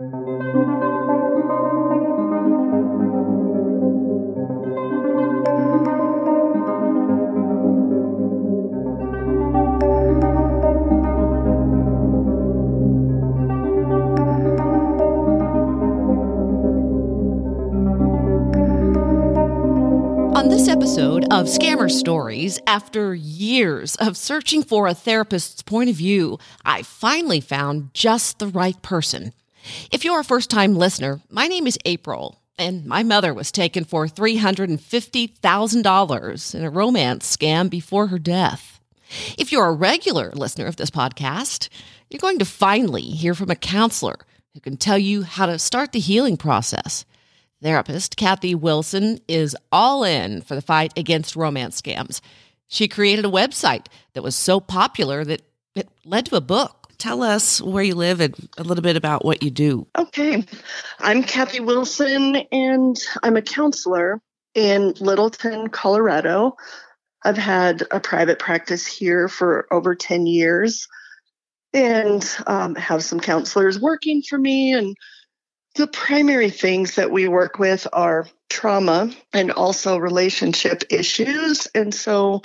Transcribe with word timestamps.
On 0.00 0.06
this 20.48 20.66
episode 20.66 21.24
of 21.24 21.44
Scammer 21.44 21.90
Stories, 21.90 22.58
after 22.66 23.14
years 23.14 23.96
of 23.96 24.16
searching 24.16 24.62
for 24.62 24.86
a 24.86 24.94
therapist's 24.94 25.60
point 25.60 25.90
of 25.90 25.96
view, 25.96 26.38
I 26.64 26.84
finally 26.84 27.42
found 27.42 27.92
just 27.92 28.38
the 28.38 28.46
right 28.46 28.80
person. 28.80 29.34
If 29.90 30.04
you're 30.04 30.20
a 30.20 30.24
first 30.24 30.50
time 30.50 30.76
listener, 30.76 31.20
my 31.30 31.46
name 31.46 31.66
is 31.66 31.78
April, 31.84 32.40
and 32.58 32.86
my 32.86 33.02
mother 33.02 33.34
was 33.34 33.52
taken 33.52 33.84
for 33.84 34.06
$350,000 34.06 36.54
in 36.54 36.64
a 36.64 36.70
romance 36.70 37.36
scam 37.36 37.68
before 37.70 38.08
her 38.08 38.18
death. 38.18 38.80
If 39.38 39.52
you're 39.52 39.66
a 39.66 39.72
regular 39.72 40.30
listener 40.34 40.66
of 40.66 40.76
this 40.76 40.90
podcast, 40.90 41.68
you're 42.08 42.20
going 42.20 42.38
to 42.38 42.44
finally 42.44 43.02
hear 43.02 43.34
from 43.34 43.50
a 43.50 43.56
counselor 43.56 44.16
who 44.54 44.60
can 44.60 44.76
tell 44.76 44.98
you 44.98 45.22
how 45.22 45.46
to 45.46 45.58
start 45.58 45.92
the 45.92 46.00
healing 46.00 46.36
process. 46.36 47.04
Therapist 47.62 48.16
Kathy 48.16 48.54
Wilson 48.54 49.20
is 49.28 49.56
all 49.70 50.04
in 50.04 50.40
for 50.40 50.54
the 50.54 50.62
fight 50.62 50.92
against 50.96 51.36
romance 51.36 51.80
scams. 51.80 52.20
She 52.68 52.88
created 52.88 53.24
a 53.24 53.30
website 53.30 53.86
that 54.14 54.22
was 54.22 54.34
so 54.34 54.60
popular 54.60 55.24
that 55.24 55.42
it 55.74 55.88
led 56.04 56.26
to 56.26 56.36
a 56.36 56.40
book. 56.40 56.79
Tell 57.00 57.22
us 57.22 57.62
where 57.62 57.82
you 57.82 57.94
live 57.94 58.20
and 58.20 58.36
a 58.58 58.62
little 58.62 58.82
bit 58.82 58.94
about 58.94 59.24
what 59.24 59.42
you 59.42 59.50
do. 59.50 59.86
Okay. 59.98 60.44
I'm 60.98 61.22
Kathy 61.22 61.60
Wilson, 61.60 62.36
and 62.52 62.96
I'm 63.22 63.38
a 63.38 63.42
counselor 63.42 64.20
in 64.54 64.92
Littleton, 65.00 65.68
Colorado. 65.70 66.58
I've 67.24 67.38
had 67.38 67.84
a 67.90 68.00
private 68.00 68.38
practice 68.38 68.86
here 68.86 69.28
for 69.28 69.66
over 69.72 69.94
10 69.94 70.26
years 70.26 70.88
and 71.72 72.22
um, 72.46 72.74
have 72.74 73.02
some 73.02 73.18
counselors 73.18 73.80
working 73.80 74.20
for 74.20 74.38
me 74.38 74.74
and 74.74 74.94
the 75.76 75.86
primary 75.86 76.50
things 76.50 76.96
that 76.96 77.10
we 77.10 77.28
work 77.28 77.58
with 77.58 77.86
are 77.94 78.28
trauma 78.50 79.10
and 79.32 79.52
also 79.52 79.96
relationship 79.96 80.82
issues. 80.90 81.66
And 81.74 81.94
so 81.94 82.42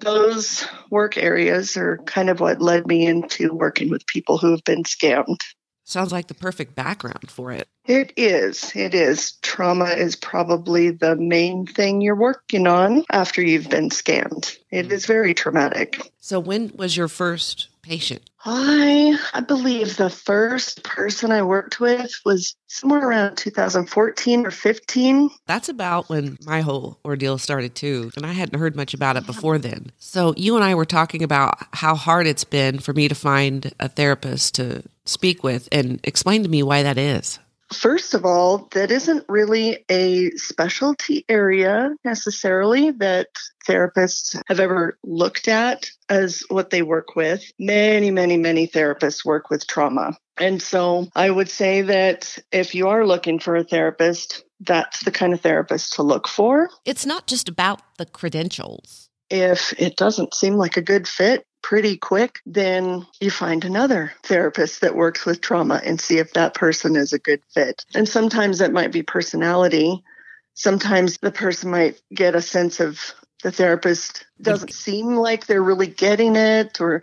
those 0.00 0.66
work 0.90 1.16
areas 1.16 1.76
are 1.76 1.98
kind 2.06 2.30
of 2.30 2.40
what 2.40 2.60
led 2.60 2.86
me 2.86 3.06
into 3.06 3.52
working 3.52 3.90
with 3.90 4.06
people 4.06 4.38
who 4.38 4.50
have 4.50 4.64
been 4.64 4.82
scammed. 4.82 5.40
Sounds 5.86 6.12
like 6.12 6.28
the 6.28 6.34
perfect 6.34 6.74
background 6.74 7.30
for 7.30 7.52
it. 7.52 7.68
It 7.84 8.14
is. 8.16 8.74
It 8.74 8.94
is. 8.94 9.32
Trauma 9.42 9.90
is 9.90 10.16
probably 10.16 10.90
the 10.90 11.14
main 11.14 11.66
thing 11.66 12.00
you're 12.00 12.16
working 12.16 12.66
on 12.66 13.04
after 13.12 13.42
you've 13.42 13.68
been 13.68 13.90
scammed. 13.90 14.56
It 14.70 14.84
mm-hmm. 14.84 14.92
is 14.92 15.04
very 15.04 15.34
traumatic. 15.34 16.00
So, 16.20 16.40
when 16.40 16.72
was 16.74 16.96
your 16.96 17.08
first 17.08 17.68
patient? 17.82 18.30
I 18.44 19.18
I 19.32 19.40
believe 19.40 19.96
the 19.96 20.10
first 20.10 20.82
person 20.82 21.32
I 21.32 21.42
worked 21.42 21.80
with 21.80 22.12
was 22.24 22.54
somewhere 22.66 23.08
around 23.08 23.36
2014 23.36 24.46
or 24.46 24.50
15. 24.50 25.30
That's 25.46 25.68
about 25.68 26.08
when 26.08 26.36
my 26.44 26.60
whole 26.60 26.98
ordeal 27.04 27.38
started 27.38 27.74
too, 27.74 28.10
and 28.16 28.26
I 28.26 28.32
hadn't 28.32 28.58
heard 28.58 28.76
much 28.76 28.92
about 28.92 29.16
it 29.16 29.26
before 29.26 29.58
then. 29.58 29.92
So 29.98 30.34
you 30.36 30.56
and 30.56 30.64
I 30.64 30.74
were 30.74 30.84
talking 30.84 31.22
about 31.22 31.56
how 31.72 31.94
hard 31.94 32.26
it's 32.26 32.44
been 32.44 32.78
for 32.78 32.92
me 32.92 33.08
to 33.08 33.14
find 33.14 33.72
a 33.80 33.88
therapist 33.88 34.54
to 34.56 34.82
speak 35.06 35.42
with 35.42 35.68
and 35.72 36.00
explain 36.04 36.42
to 36.42 36.48
me 36.48 36.62
why 36.62 36.82
that 36.82 36.98
is. 36.98 37.38
First 37.74 38.14
of 38.14 38.24
all, 38.24 38.68
that 38.72 38.90
isn't 38.90 39.24
really 39.28 39.84
a 39.90 40.30
specialty 40.32 41.24
area 41.28 41.94
necessarily 42.04 42.90
that 42.92 43.28
therapists 43.66 44.40
have 44.48 44.60
ever 44.60 44.98
looked 45.02 45.48
at 45.48 45.90
as 46.08 46.42
what 46.48 46.70
they 46.70 46.82
work 46.82 47.16
with. 47.16 47.44
Many, 47.58 48.10
many, 48.10 48.36
many 48.36 48.66
therapists 48.66 49.24
work 49.24 49.50
with 49.50 49.66
trauma. 49.66 50.16
And 50.38 50.60
so 50.60 51.08
I 51.14 51.30
would 51.30 51.48
say 51.48 51.82
that 51.82 52.38
if 52.50 52.74
you 52.74 52.88
are 52.88 53.06
looking 53.06 53.38
for 53.38 53.56
a 53.56 53.64
therapist, 53.64 54.44
that's 54.60 55.04
the 55.04 55.12
kind 55.12 55.32
of 55.32 55.40
therapist 55.40 55.94
to 55.94 56.02
look 56.02 56.26
for. 56.26 56.70
It's 56.84 57.06
not 57.06 57.26
just 57.26 57.48
about 57.48 57.80
the 57.98 58.06
credentials. 58.06 59.10
If 59.34 59.74
it 59.78 59.96
doesn't 59.96 60.32
seem 60.32 60.54
like 60.54 60.76
a 60.76 60.82
good 60.82 61.08
fit, 61.08 61.44
pretty 61.60 61.96
quick, 61.96 62.38
then 62.46 63.04
you 63.20 63.32
find 63.32 63.64
another 63.64 64.12
therapist 64.22 64.82
that 64.82 64.94
works 64.94 65.26
with 65.26 65.40
trauma 65.40 65.80
and 65.82 66.00
see 66.00 66.18
if 66.18 66.34
that 66.34 66.54
person 66.54 66.94
is 66.94 67.12
a 67.12 67.18
good 67.18 67.40
fit. 67.52 67.84
And 67.96 68.08
sometimes 68.08 68.60
it 68.60 68.72
might 68.72 68.92
be 68.92 69.02
personality. 69.02 70.04
Sometimes 70.52 71.18
the 71.18 71.32
person 71.32 71.72
might 71.72 72.00
get 72.14 72.36
a 72.36 72.42
sense 72.42 72.80
of 72.80 73.00
the 73.42 73.50
therapist 73.50 74.26
doesn't 74.40 74.72
seem 74.72 75.16
like 75.16 75.46
they're 75.46 75.62
really 75.62 75.88
getting 75.88 76.36
it 76.36 76.80
or 76.80 77.02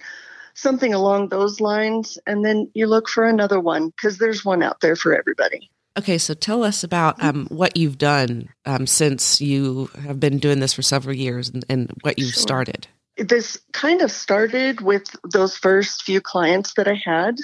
something 0.53 0.93
along 0.93 1.29
those 1.29 1.59
lines. 1.59 2.19
And 2.25 2.45
then 2.45 2.69
you 2.73 2.85
look 2.85 3.09
for 3.09 3.25
another 3.25 3.59
one 3.59 3.89
because 3.89 4.19
there's 4.19 4.45
one 4.45 4.61
out 4.61 4.79
there 4.79 4.95
for 4.95 5.13
everybody. 5.13 5.70
Okay, 5.99 6.17
so 6.17 6.33
tell 6.33 6.63
us 6.63 6.83
about 6.83 7.21
um, 7.21 7.47
what 7.47 7.75
you've 7.75 7.97
done 7.97 8.49
um, 8.65 8.87
since 8.87 9.41
you 9.41 9.87
have 10.03 10.19
been 10.19 10.37
doing 10.37 10.59
this 10.59 10.73
for 10.73 10.81
several 10.81 11.15
years 11.15 11.49
and, 11.49 11.65
and 11.67 11.91
what 12.01 12.17
you've 12.17 12.33
Sure. 12.33 12.41
started. 12.41 12.87
this 13.17 13.59
kind 13.73 14.01
of 14.01 14.09
started 14.09 14.81
with 14.81 15.03
those 15.31 15.57
first 15.57 16.03
few 16.03 16.21
clients 16.21 16.73
that 16.75 16.87
I 16.87 16.93
had. 16.93 17.35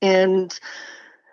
And 0.00 0.58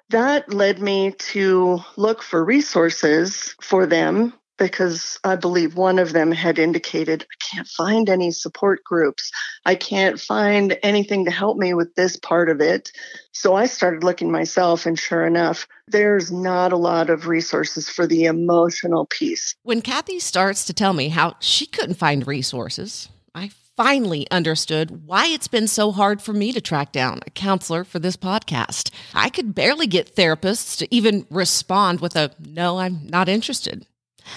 that 0.09 0.53
led 0.53 0.79
me 0.81 1.11
to 1.11 1.79
look 1.95 2.21
for 2.21 2.43
resources 2.43 3.55
for 3.61 3.85
them 3.85 4.33
because 4.57 5.19
I 5.23 5.35
believe 5.35 5.75
one 5.75 5.99
of 5.99 6.13
them 6.13 6.31
had 6.31 6.59
indicated, 6.59 7.23
I 7.23 7.55
can't 7.55 7.67
find 7.67 8.09
any 8.09 8.31
support 8.31 8.83
groups. 8.83 9.31
I 9.65 9.75
can't 9.75 10.19
find 10.19 10.77
anything 10.83 11.25
to 11.25 11.31
help 11.31 11.57
me 11.57 11.73
with 11.73 11.95
this 11.95 12.17
part 12.17 12.49
of 12.49 12.59
it. 12.59 12.91
So 13.31 13.55
I 13.55 13.67
started 13.67 14.03
looking 14.03 14.31
myself, 14.31 14.85
and 14.85 14.97
sure 14.97 15.25
enough, 15.25 15.67
there's 15.87 16.31
not 16.31 16.73
a 16.73 16.77
lot 16.77 17.09
of 17.09 17.27
resources 17.27 17.87
for 17.87 18.07
the 18.07 18.25
emotional 18.25 19.05
piece. 19.05 19.55
When 19.63 19.81
Kathy 19.81 20.19
starts 20.19 20.65
to 20.65 20.73
tell 20.73 20.93
me 20.93 21.09
how 21.09 21.35
she 21.39 21.65
couldn't 21.65 21.95
find 21.95 22.27
resources, 22.27 23.09
I 23.35 23.51
finally 23.75 24.29
understood 24.31 25.05
why 25.05 25.27
it's 25.27 25.47
been 25.47 25.67
so 25.67 25.91
hard 25.91 26.19
for 26.19 26.33
me 26.33 26.51
to 26.51 26.59
track 26.59 26.91
down 26.91 27.19
a 27.27 27.29
counselor 27.29 27.83
for 27.83 27.99
this 27.99 28.17
podcast. 28.17 28.89
I 29.13 29.29
could 29.29 29.53
barely 29.53 29.85
get 29.85 30.15
therapists 30.15 30.75
to 30.79 30.93
even 30.93 31.27
respond 31.29 31.99
with 31.99 32.15
a 32.15 32.31
no, 32.39 32.79
I'm 32.79 33.05
not 33.05 33.29
interested. 33.29 33.85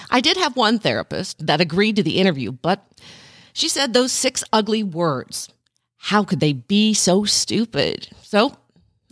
I 0.09 0.21
did 0.21 0.37
have 0.37 0.55
one 0.55 0.79
therapist 0.79 1.45
that 1.45 1.61
agreed 1.61 1.95
to 1.97 2.03
the 2.03 2.17
interview, 2.17 2.51
but 2.51 2.85
she 3.53 3.67
said 3.67 3.93
those 3.93 4.11
six 4.11 4.43
ugly 4.51 4.83
words. 4.83 5.49
How 5.97 6.23
could 6.23 6.39
they 6.39 6.53
be 6.53 6.93
so 6.93 7.25
stupid? 7.25 8.09
So 8.21 8.57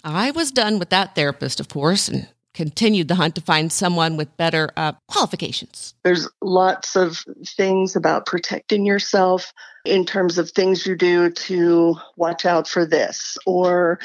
I 0.03 0.31
was 0.31 0.51
done 0.51 0.79
with 0.79 0.89
that 0.89 1.15
therapist, 1.15 1.59
of 1.59 1.69
course, 1.69 2.07
and 2.07 2.27
continued 2.53 3.07
the 3.07 3.15
hunt 3.15 3.35
to 3.35 3.41
find 3.41 3.71
someone 3.71 4.17
with 4.17 4.35
better 4.35 4.71
uh, 4.75 4.93
qualifications. 5.07 5.93
There's 6.03 6.27
lots 6.41 6.95
of 6.95 7.23
things 7.45 7.95
about 7.95 8.25
protecting 8.25 8.85
yourself 8.85 9.53
in 9.85 10.05
terms 10.05 10.37
of 10.37 10.49
things 10.49 10.85
you 10.85 10.95
do 10.95 11.29
to 11.29 11.95
watch 12.17 12.45
out 12.45 12.67
for 12.67 12.85
this 12.85 13.37
or 13.45 13.99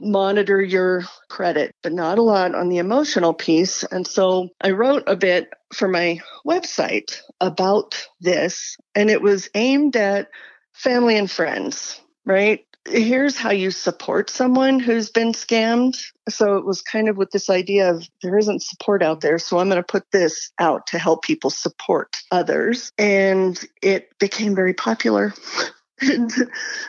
monitor 0.00 0.60
your 0.60 1.04
credit, 1.28 1.74
but 1.82 1.92
not 1.92 2.18
a 2.18 2.22
lot 2.22 2.54
on 2.54 2.68
the 2.68 2.78
emotional 2.78 3.34
piece. 3.34 3.84
And 3.84 4.06
so 4.06 4.48
I 4.60 4.70
wrote 4.70 5.04
a 5.06 5.16
bit 5.16 5.52
for 5.72 5.88
my 5.88 6.20
website 6.46 7.20
about 7.40 8.06
this, 8.20 8.76
and 8.94 9.10
it 9.10 9.22
was 9.22 9.48
aimed 9.54 9.96
at 9.96 10.28
family 10.72 11.16
and 11.16 11.30
friends, 11.30 12.00
right? 12.24 12.64
Here's 12.86 13.38
how 13.38 13.50
you 13.50 13.70
support 13.70 14.28
someone 14.28 14.78
who's 14.78 15.08
been 15.08 15.32
scammed. 15.32 15.96
So 16.28 16.58
it 16.58 16.66
was 16.66 16.82
kind 16.82 17.08
of 17.08 17.16
with 17.16 17.30
this 17.30 17.48
idea 17.48 17.90
of 17.90 18.06
there 18.22 18.36
isn't 18.36 18.62
support 18.62 19.02
out 19.02 19.22
there. 19.22 19.38
So 19.38 19.58
I'm 19.58 19.70
going 19.70 19.82
to 19.82 19.82
put 19.82 20.10
this 20.10 20.52
out 20.58 20.88
to 20.88 20.98
help 20.98 21.22
people 21.22 21.48
support 21.48 22.14
others. 22.30 22.92
And 22.98 23.58
it 23.80 24.10
became 24.18 24.54
very 24.54 24.74
popular. 24.74 25.32
And 26.00 26.30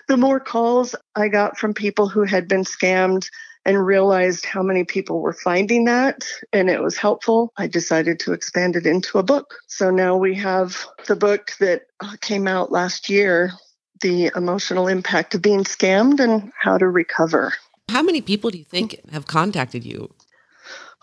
the 0.08 0.18
more 0.18 0.40
calls 0.40 0.96
I 1.16 1.28
got 1.28 1.58
from 1.58 1.74
people 1.74 2.10
who 2.10 2.24
had 2.24 2.48
been 2.48 2.64
scammed 2.64 3.28
and 3.66 3.84
realized 3.84 4.46
how 4.46 4.62
many 4.62 4.84
people 4.84 5.22
were 5.22 5.34
finding 5.34 5.86
that 5.86 6.24
and 6.54 6.70
it 6.70 6.82
was 6.82 6.98
helpful, 6.98 7.52
I 7.58 7.68
decided 7.68 8.20
to 8.22 8.34
expand 8.34 8.76
it 8.76 8.86
into 8.86 9.18
a 9.18 9.24
book. 9.24 9.56
So 9.68 9.90
now 9.90 10.18
we 10.18 10.36
have 10.36 10.86
the 11.08 11.16
book 11.16 11.52
that 11.60 11.84
uh, 12.00 12.16
came 12.22 12.48
out 12.48 12.72
last 12.72 13.10
year 13.10 13.54
The 14.02 14.32
Emotional 14.36 14.88
Impact 14.88 15.36
of 15.36 15.42
Being 15.42 15.64
Scammed 15.64 16.20
and 16.20 16.52
How 16.60 16.78
to 16.78 16.88
Recover. 16.88 17.54
How 17.90 18.04
many 18.04 18.22
people 18.22 18.52
do 18.52 18.58
you 18.58 18.66
think 18.66 19.00
have 19.12 19.28
contacted 19.28 19.84
you? 19.84 20.14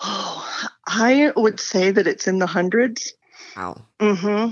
Oh, 0.00 0.68
I 0.86 1.32
would 1.36 1.60
say 1.60 1.90
that 1.90 2.06
it's 2.06 2.26
in 2.26 2.38
the 2.38 2.46
hundreds. 2.46 3.12
Wow. 3.56 3.82
hmm 4.00 4.48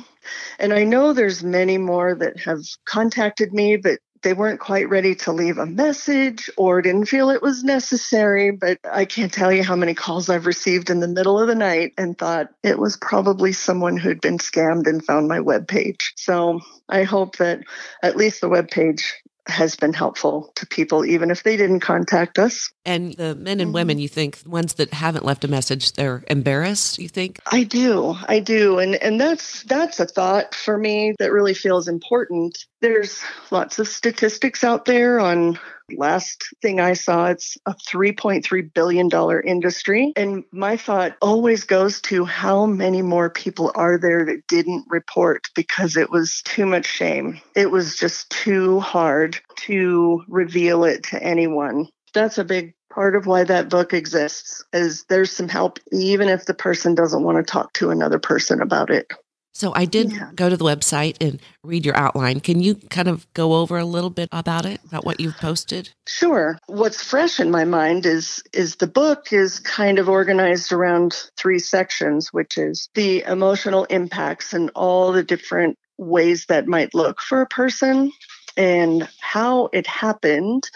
And 0.58 0.73
I 0.73 0.85
know 0.85 1.12
there's 1.12 1.43
many 1.43 1.79
more 1.79 2.14
that 2.14 2.41
have 2.41 2.61
contacted 2.85 3.52
me, 3.52 3.76
but 3.76 3.99
they 4.23 4.35
weren't 4.35 4.61
quite 4.61 4.88
ready 4.91 5.14
to 5.14 5.32
leave 5.32 5.56
a 5.56 5.64
message 5.64 6.50
or 6.58 6.82
didn't 6.82 7.06
feel 7.06 7.31
it 7.31 7.43
was 7.43 7.64
necessary. 7.64 8.50
But 8.50 8.79
I 8.91 9.06
can't 9.06 9.32
tell 9.32 9.50
you 9.50 9.64
how 9.64 9.76
many 9.76 9.94
calls 9.94 10.29
I've 10.29 10.47
received 10.47 10.91
in 10.91 11.00
the 11.00 11.08
middle 11.08 11.41
of 11.41 11.49
the 11.49 11.55
night 11.55 11.94
and 11.97 12.17
thought 12.19 12.49
it 12.62 12.79
was 12.79 12.97
probably 12.99 13.52
someone 13.52 13.97
who'd 13.97 14.20
been 14.20 14.38
scammed 14.38 14.87
and 14.87 15.05
found 15.05 15.29
my 15.29 15.38
webpage. 15.38 16.11
So 16.17 16.61
I 16.88 17.05
hope 17.05 17.37
that 17.38 17.61
at 18.02 18.17
least 18.17 18.43
the 18.43 18.50
webpage 18.50 19.05
has 19.46 19.76
been 19.76 19.92
helpful 19.92 20.52
to 20.56 20.66
people, 20.66 21.04
even 21.04 21.31
if 21.31 21.42
they 21.42 21.56
didn't 21.56 21.81
contact 21.81 22.38
us. 22.38 22.70
And 22.84 23.14
the 23.14 23.34
men 23.34 23.60
and 23.60 23.69
mm-hmm. 23.69 23.72
women, 23.72 23.98
you 23.98 24.08
think, 24.08 24.40
ones 24.46 24.75
that 24.75 24.92
haven't 24.92 25.25
left 25.25 25.44
a 25.44 25.48
message, 25.48 25.92
they're 25.92 26.22
embarrassed, 26.28 26.98
you 26.98 27.08
think? 27.08 27.40
I 27.50 27.64
do. 27.64 28.16
I 28.26 28.40
do. 28.40 28.78
And 28.78 28.94
and 28.96 29.20
that's 29.20 29.62
that's 29.64 30.00
a 30.00 30.06
thought 30.06 30.54
for 30.54 30.76
me 30.76 31.14
that 31.19 31.32
really 31.32 31.54
feels 31.54 31.88
important. 31.88 32.66
There's 32.81 33.22
lots 33.50 33.78
of 33.78 33.88
statistics 33.88 34.64
out 34.64 34.84
there 34.84 35.20
on 35.20 35.58
last 35.96 36.48
thing 36.62 36.81
I 36.81 36.94
saw, 36.94 37.26
it's 37.26 37.56
a 37.66 37.75
$3.3 37.75 38.75
billion 38.75 39.10
industry. 39.44 40.12
And 40.16 40.44
my 40.52 40.76
thought 40.76 41.16
always 41.20 41.64
goes 41.64 42.00
to 42.02 42.25
how 42.25 42.66
many 42.66 43.02
more 43.02 43.31
people 43.31 43.72
are 43.75 43.98
there 43.98 44.25
that 44.25 44.46
didn't 44.48 44.84
report 44.88 45.48
because 45.54 45.96
it 45.96 46.10
was 46.10 46.42
too 46.44 46.66
much 46.66 46.87
shame. 46.87 47.40
It 47.54 47.70
was 47.70 47.96
just 47.96 48.31
too 48.31 48.81
hard 48.81 49.38
to 49.56 50.25
reveal 50.28 50.84
it 50.84 51.02
to 51.04 51.22
anyone 51.22 51.88
that's 52.12 52.38
a 52.38 52.44
big 52.44 52.75
part 52.92 53.14
of 53.14 53.26
why 53.26 53.44
that 53.44 53.69
book 53.69 53.92
exists 53.92 54.64
is 54.72 55.04
there's 55.08 55.31
some 55.31 55.48
help 55.48 55.78
even 55.92 56.28
if 56.28 56.44
the 56.46 56.54
person 56.54 56.94
doesn't 56.94 57.22
want 57.22 57.38
to 57.38 57.50
talk 57.50 57.72
to 57.72 57.90
another 57.90 58.19
person 58.19 58.60
about 58.60 58.90
it 58.90 59.12
so 59.52 59.73
i 59.75 59.85
did 59.85 60.12
yeah. 60.12 60.31
go 60.35 60.49
to 60.49 60.56
the 60.56 60.64
website 60.64 61.17
and 61.20 61.41
read 61.62 61.85
your 61.85 61.97
outline. 61.97 62.41
Can 62.41 62.61
you 62.61 62.75
kind 62.75 63.08
of 63.08 63.32
go 63.35 63.55
over 63.55 63.76
a 63.76 63.85
little 63.85 64.11
bit 64.11 64.29
about 64.32 64.64
it 64.64 64.81
about 64.87 65.05
what 65.05 65.20
you've 65.20 65.37
posted? 65.37 65.91
Sure. 66.08 66.58
What's 66.67 67.02
fresh 67.02 67.38
in 67.38 67.50
my 67.50 67.64
mind 67.64 68.06
is 68.06 68.43
is 68.52 68.76
the 68.76 68.87
book 68.87 69.32
is 69.32 69.58
kind 69.58 69.99
of 69.99 70.08
organized 70.08 70.73
around 70.73 71.29
three 71.37 71.58
sections 71.58 72.32
which 72.32 72.56
is 72.56 72.88
the 72.94 73.23
emotional 73.25 73.85
impacts 73.85 74.52
and 74.52 74.70
all 74.75 75.12
the 75.12 75.23
different 75.23 75.79
ways 75.99 76.47
that 76.47 76.67
might 76.67 76.94
look 76.94 77.20
for 77.20 77.43
a 77.43 77.47
person 77.47 78.11
and 78.56 79.08
how 79.20 79.69
it 79.73 79.87
happened. 79.87 80.70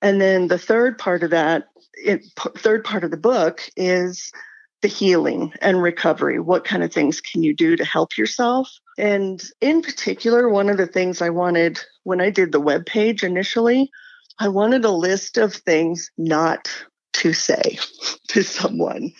And 0.00 0.20
then 0.20 0.48
the 0.48 0.58
third 0.58 0.98
part 0.98 1.22
of 1.22 1.30
that, 1.30 1.68
it, 1.94 2.24
third 2.56 2.84
part 2.84 3.04
of 3.04 3.10
the 3.10 3.16
book 3.16 3.68
is 3.76 4.32
the 4.82 4.88
healing 4.88 5.52
and 5.62 5.82
recovery. 5.82 6.38
What 6.38 6.64
kind 6.64 6.82
of 6.82 6.92
things 6.92 7.20
can 7.20 7.42
you 7.42 7.54
do 7.54 7.76
to 7.76 7.84
help 7.84 8.18
yourself? 8.18 8.70
And 8.98 9.42
in 9.60 9.82
particular, 9.82 10.48
one 10.48 10.68
of 10.68 10.76
the 10.76 10.86
things 10.86 11.22
I 11.22 11.30
wanted 11.30 11.80
when 12.04 12.20
I 12.20 12.30
did 12.30 12.52
the 12.52 12.60
web 12.60 12.84
page 12.84 13.22
initially, 13.24 13.90
I 14.38 14.48
wanted 14.48 14.84
a 14.84 14.90
list 14.90 15.38
of 15.38 15.54
things 15.54 16.10
not 16.18 16.68
to 17.14 17.32
say 17.32 17.78
to 18.28 18.42
someone. 18.42 19.12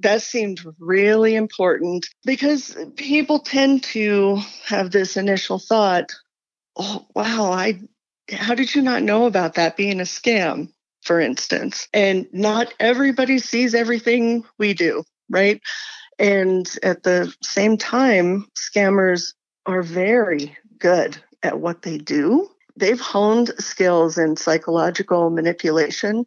That 0.00 0.20
seemed 0.22 0.60
really 0.78 1.34
important 1.34 2.08
because 2.24 2.76
people 2.96 3.38
tend 3.38 3.84
to 3.84 4.40
have 4.66 4.90
this 4.90 5.16
initial 5.16 5.58
thought, 5.58 6.12
oh, 6.76 7.06
wow, 7.14 7.50
I 7.52 7.80
how 8.30 8.54
did 8.54 8.74
you 8.74 8.82
not 8.82 9.02
know 9.02 9.26
about 9.26 9.54
that 9.54 9.76
being 9.76 10.00
a 10.00 10.04
scam, 10.04 10.72
for 11.06 11.20
instance? 11.20 11.88
And 11.94 12.26
not 12.32 12.74
everybody 12.80 13.38
sees 13.38 13.74
everything 13.74 14.44
we 14.58 14.74
do, 14.74 15.04
right? 15.30 15.60
And 16.18 16.68
at 16.82 17.04
the 17.04 17.32
same 17.42 17.76
time, 17.76 18.46
scammers 18.56 19.34
are 19.66 19.82
very 19.82 20.56
good 20.78 21.16
at 21.42 21.60
what 21.60 21.82
they 21.82 21.98
do. 21.98 22.50
They've 22.76 23.00
honed 23.00 23.52
skills 23.58 24.18
in 24.18 24.36
psychological 24.36 25.30
manipulation, 25.30 26.26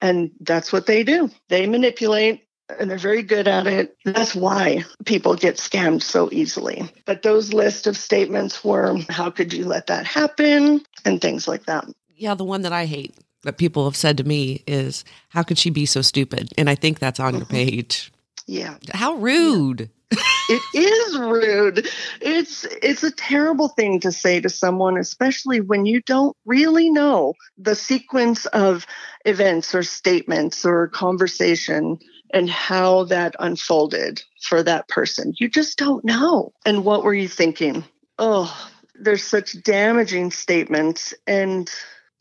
and 0.00 0.30
that's 0.40 0.72
what 0.72 0.86
they 0.86 1.04
do. 1.04 1.30
They 1.48 1.66
manipulate 1.66 2.42
and 2.80 2.90
they're 2.90 2.98
very 2.98 3.22
good 3.22 3.46
at 3.46 3.68
it. 3.68 3.96
That's 4.04 4.34
why 4.34 4.84
people 5.04 5.36
get 5.36 5.56
scammed 5.56 6.02
so 6.02 6.28
easily. 6.32 6.90
But 7.04 7.22
those 7.22 7.52
list 7.52 7.86
of 7.86 7.96
statements 7.96 8.64
were 8.64 8.98
how 9.08 9.30
could 9.30 9.52
you 9.52 9.66
let 9.66 9.86
that 9.86 10.04
happen 10.04 10.84
and 11.04 11.20
things 11.20 11.46
like 11.46 11.66
that. 11.66 11.86
Yeah, 12.16 12.34
the 12.34 12.44
one 12.44 12.62
that 12.62 12.72
I 12.72 12.86
hate 12.86 13.14
that 13.46 13.58
people 13.58 13.84
have 13.84 13.96
said 13.96 14.18
to 14.18 14.24
me 14.24 14.62
is 14.66 15.04
how 15.28 15.42
could 15.42 15.56
she 15.56 15.70
be 15.70 15.86
so 15.86 16.02
stupid? 16.02 16.52
And 16.58 16.68
I 16.68 16.74
think 16.74 16.98
that's 16.98 17.20
on 17.20 17.32
mm-hmm. 17.32 17.38
your 17.38 17.46
page. 17.46 18.12
Yeah. 18.46 18.76
How 18.92 19.14
rude. 19.14 19.90
Yeah. 20.12 20.18
it 20.48 20.62
is 20.74 21.18
rude. 21.18 21.88
It's 22.20 22.64
it's 22.82 23.02
a 23.02 23.10
terrible 23.10 23.68
thing 23.68 24.00
to 24.00 24.12
say 24.12 24.40
to 24.40 24.48
someone 24.48 24.96
especially 24.98 25.60
when 25.60 25.86
you 25.86 26.00
don't 26.02 26.36
really 26.44 26.90
know 26.90 27.34
the 27.58 27.74
sequence 27.74 28.46
of 28.46 28.86
events 29.24 29.74
or 29.74 29.82
statements 29.82 30.64
or 30.64 30.88
conversation 30.88 31.98
and 32.32 32.50
how 32.50 33.04
that 33.04 33.34
unfolded 33.38 34.22
for 34.42 34.62
that 34.62 34.88
person. 34.88 35.34
You 35.38 35.48
just 35.48 35.78
don't 35.78 36.04
know. 36.04 36.52
And 36.64 36.84
what 36.84 37.04
were 37.04 37.14
you 37.14 37.28
thinking? 37.28 37.84
Oh, 38.18 38.54
there's 38.98 39.24
such 39.24 39.62
damaging 39.62 40.30
statements. 40.30 41.14
And 41.26 41.70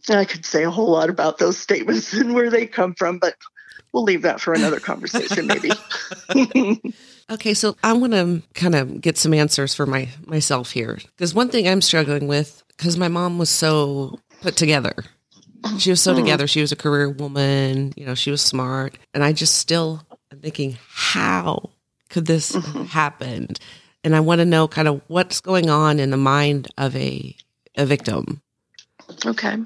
I 0.09 0.25
could 0.25 0.45
say 0.45 0.63
a 0.63 0.71
whole 0.71 0.91
lot 0.91 1.09
about 1.09 1.37
those 1.37 1.57
statements 1.57 2.13
and 2.13 2.33
where 2.33 2.49
they 2.49 2.65
come 2.67 2.93
from, 2.95 3.19
but 3.19 3.35
we'll 3.93 4.03
leave 4.03 4.23
that 4.23 4.39
for 4.39 4.53
another 4.53 4.79
conversation, 4.79 5.47
maybe. 5.47 5.71
okay, 7.29 7.53
so 7.53 7.75
I 7.83 7.93
want 7.93 8.13
to 8.13 8.43
kind 8.53 8.75
of 8.75 9.01
get 9.01 9.17
some 9.17 9.33
answers 9.33 9.73
for 9.73 9.85
my 9.85 10.09
myself 10.25 10.71
here 10.71 10.99
because 11.17 11.33
one 11.33 11.49
thing 11.49 11.67
I'm 11.67 11.81
struggling 11.81 12.27
with 12.27 12.63
because 12.77 12.97
my 12.97 13.07
mom 13.07 13.37
was 13.37 13.49
so 13.49 14.19
put 14.41 14.55
together 14.55 14.93
she 15.77 15.89
was 15.89 16.01
so 16.01 16.13
mm. 16.13 16.17
together. 16.17 16.47
She 16.47 16.61
was 16.61 16.71
a 16.71 16.75
career 16.75 17.09
woman. 17.09 17.93
You 17.95 18.05
know, 18.05 18.15
she 18.15 18.31
was 18.31 18.41
smart. 18.41 18.97
And 19.13 19.23
I 19.23 19.33
just 19.33 19.55
still 19.55 20.01
am 20.31 20.39
thinking, 20.39 20.77
how 20.87 21.71
could 22.09 22.25
this 22.25 22.51
mm-hmm. 22.51 22.83
happen? 22.85 23.49
And 24.03 24.15
I 24.15 24.19
want 24.19 24.39
to 24.39 24.45
know 24.45 24.67
kind 24.67 24.87
of 24.87 25.01
what's 25.07 25.41
going 25.41 25.69
on 25.69 25.99
in 25.99 26.11
the 26.11 26.17
mind 26.17 26.67
of 26.77 26.95
a 26.95 27.35
a 27.77 27.85
victim. 27.85 28.41
Okay. 29.25 29.57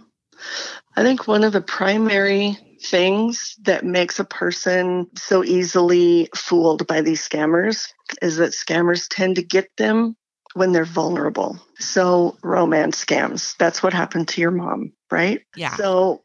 I 0.96 1.04
think 1.04 1.28
one 1.28 1.44
of 1.44 1.54
the 1.54 1.62
primary 1.62 2.58
things 2.82 3.56
that 3.64 3.86
makes 3.86 4.20
a 4.20 4.24
person 4.24 5.08
so 5.16 5.44
easily 5.44 6.30
fooled 6.36 6.88
by 6.88 7.02
these 7.02 7.28
scammers 7.28 7.88
is 8.22 8.38
that 8.38 8.52
scammers 8.52 9.08
tend 9.10 9.36
to 9.36 9.44
get 9.44 9.70
them 9.78 10.16
when 10.54 10.72
they're 10.72 10.86
vulnerable. 10.86 11.60
So, 11.78 12.38
romance 12.42 13.04
scams, 13.04 13.56
that's 13.58 13.84
what 13.84 13.94
happened 13.94 14.30
to 14.30 14.42
your 14.42 14.52
mom, 14.52 14.94
right? 15.12 15.42
Yeah. 15.56 15.76
So, 15.76 16.24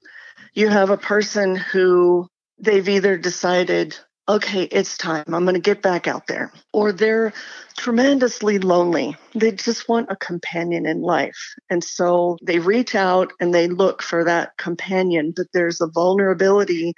you 0.54 0.68
have 0.68 0.90
a 0.90 0.96
person 0.96 1.56
who 1.56 2.28
they've 2.58 2.88
either 2.88 3.18
decided, 3.18 3.98
okay, 4.28 4.62
it's 4.64 4.96
time, 4.96 5.24
I'm 5.26 5.44
going 5.44 5.54
to 5.54 5.60
get 5.60 5.82
back 5.82 6.06
out 6.06 6.26
there, 6.26 6.52
or 6.72 6.92
they're 6.92 7.32
tremendously 7.76 8.58
lonely. 8.58 9.16
They 9.34 9.52
just 9.52 9.88
want 9.88 10.10
a 10.10 10.16
companion 10.16 10.86
in 10.86 11.02
life. 11.02 11.54
And 11.68 11.82
so 11.84 12.38
they 12.42 12.58
reach 12.58 12.94
out 12.94 13.32
and 13.40 13.52
they 13.54 13.68
look 13.68 14.02
for 14.02 14.24
that 14.24 14.56
companion, 14.56 15.32
but 15.36 15.46
there's 15.52 15.80
a 15.80 15.88
vulnerability 15.88 16.94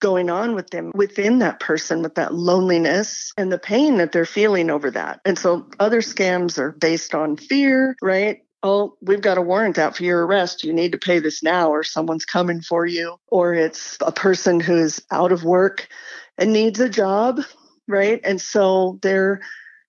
going 0.00 0.30
on 0.30 0.54
with 0.54 0.70
them 0.70 0.92
within 0.94 1.40
that 1.40 1.58
person 1.58 2.02
with 2.02 2.14
that 2.14 2.32
loneliness 2.32 3.32
and 3.36 3.50
the 3.50 3.58
pain 3.58 3.96
that 3.96 4.12
they're 4.12 4.24
feeling 4.24 4.70
over 4.70 4.90
that. 4.92 5.20
And 5.24 5.36
so 5.36 5.68
other 5.80 6.02
scams 6.02 6.58
are 6.58 6.70
based 6.70 7.14
on 7.14 7.36
fear, 7.36 7.96
right? 8.00 8.38
Oh, 8.62 8.96
we've 9.00 9.20
got 9.20 9.38
a 9.38 9.42
warrant 9.42 9.78
out 9.78 9.96
for 9.96 10.02
your 10.02 10.26
arrest. 10.26 10.64
You 10.64 10.72
need 10.72 10.92
to 10.92 10.98
pay 10.98 11.20
this 11.20 11.42
now, 11.42 11.70
or 11.70 11.84
someone's 11.84 12.24
coming 12.24 12.60
for 12.60 12.86
you. 12.86 13.16
Or 13.28 13.54
it's 13.54 13.96
a 14.00 14.12
person 14.12 14.60
who's 14.60 15.00
out 15.10 15.32
of 15.32 15.44
work 15.44 15.88
and 16.36 16.52
needs 16.52 16.80
a 16.80 16.88
job, 16.88 17.40
right? 17.86 18.20
And 18.24 18.40
so 18.40 18.98
they're 19.02 19.40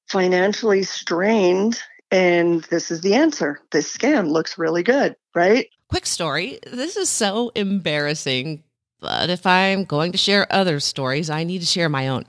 financially 0.07 0.83
strained. 0.83 1.81
And 2.11 2.63
this 2.65 2.91
is 2.91 3.01
the 3.01 3.13
answer. 3.13 3.59
This 3.71 3.95
scam 3.95 4.29
looks 4.29 4.57
really 4.57 4.83
good, 4.83 5.15
right? 5.35 5.67
Quick 5.89 6.05
story. 6.05 6.59
This 6.65 6.97
is 6.97 7.09
so 7.09 7.51
embarrassing 7.55 8.63
but 8.99 9.29
if 9.29 9.45
I'm 9.45 9.85
going 9.85 10.11
to 10.11 10.17
share 10.17 10.51
other 10.51 10.79
stories, 10.79 11.29
I 11.29 11.43
need 11.43 11.59
to 11.59 11.65
share 11.65 11.89
my 11.89 12.07
own. 12.07 12.25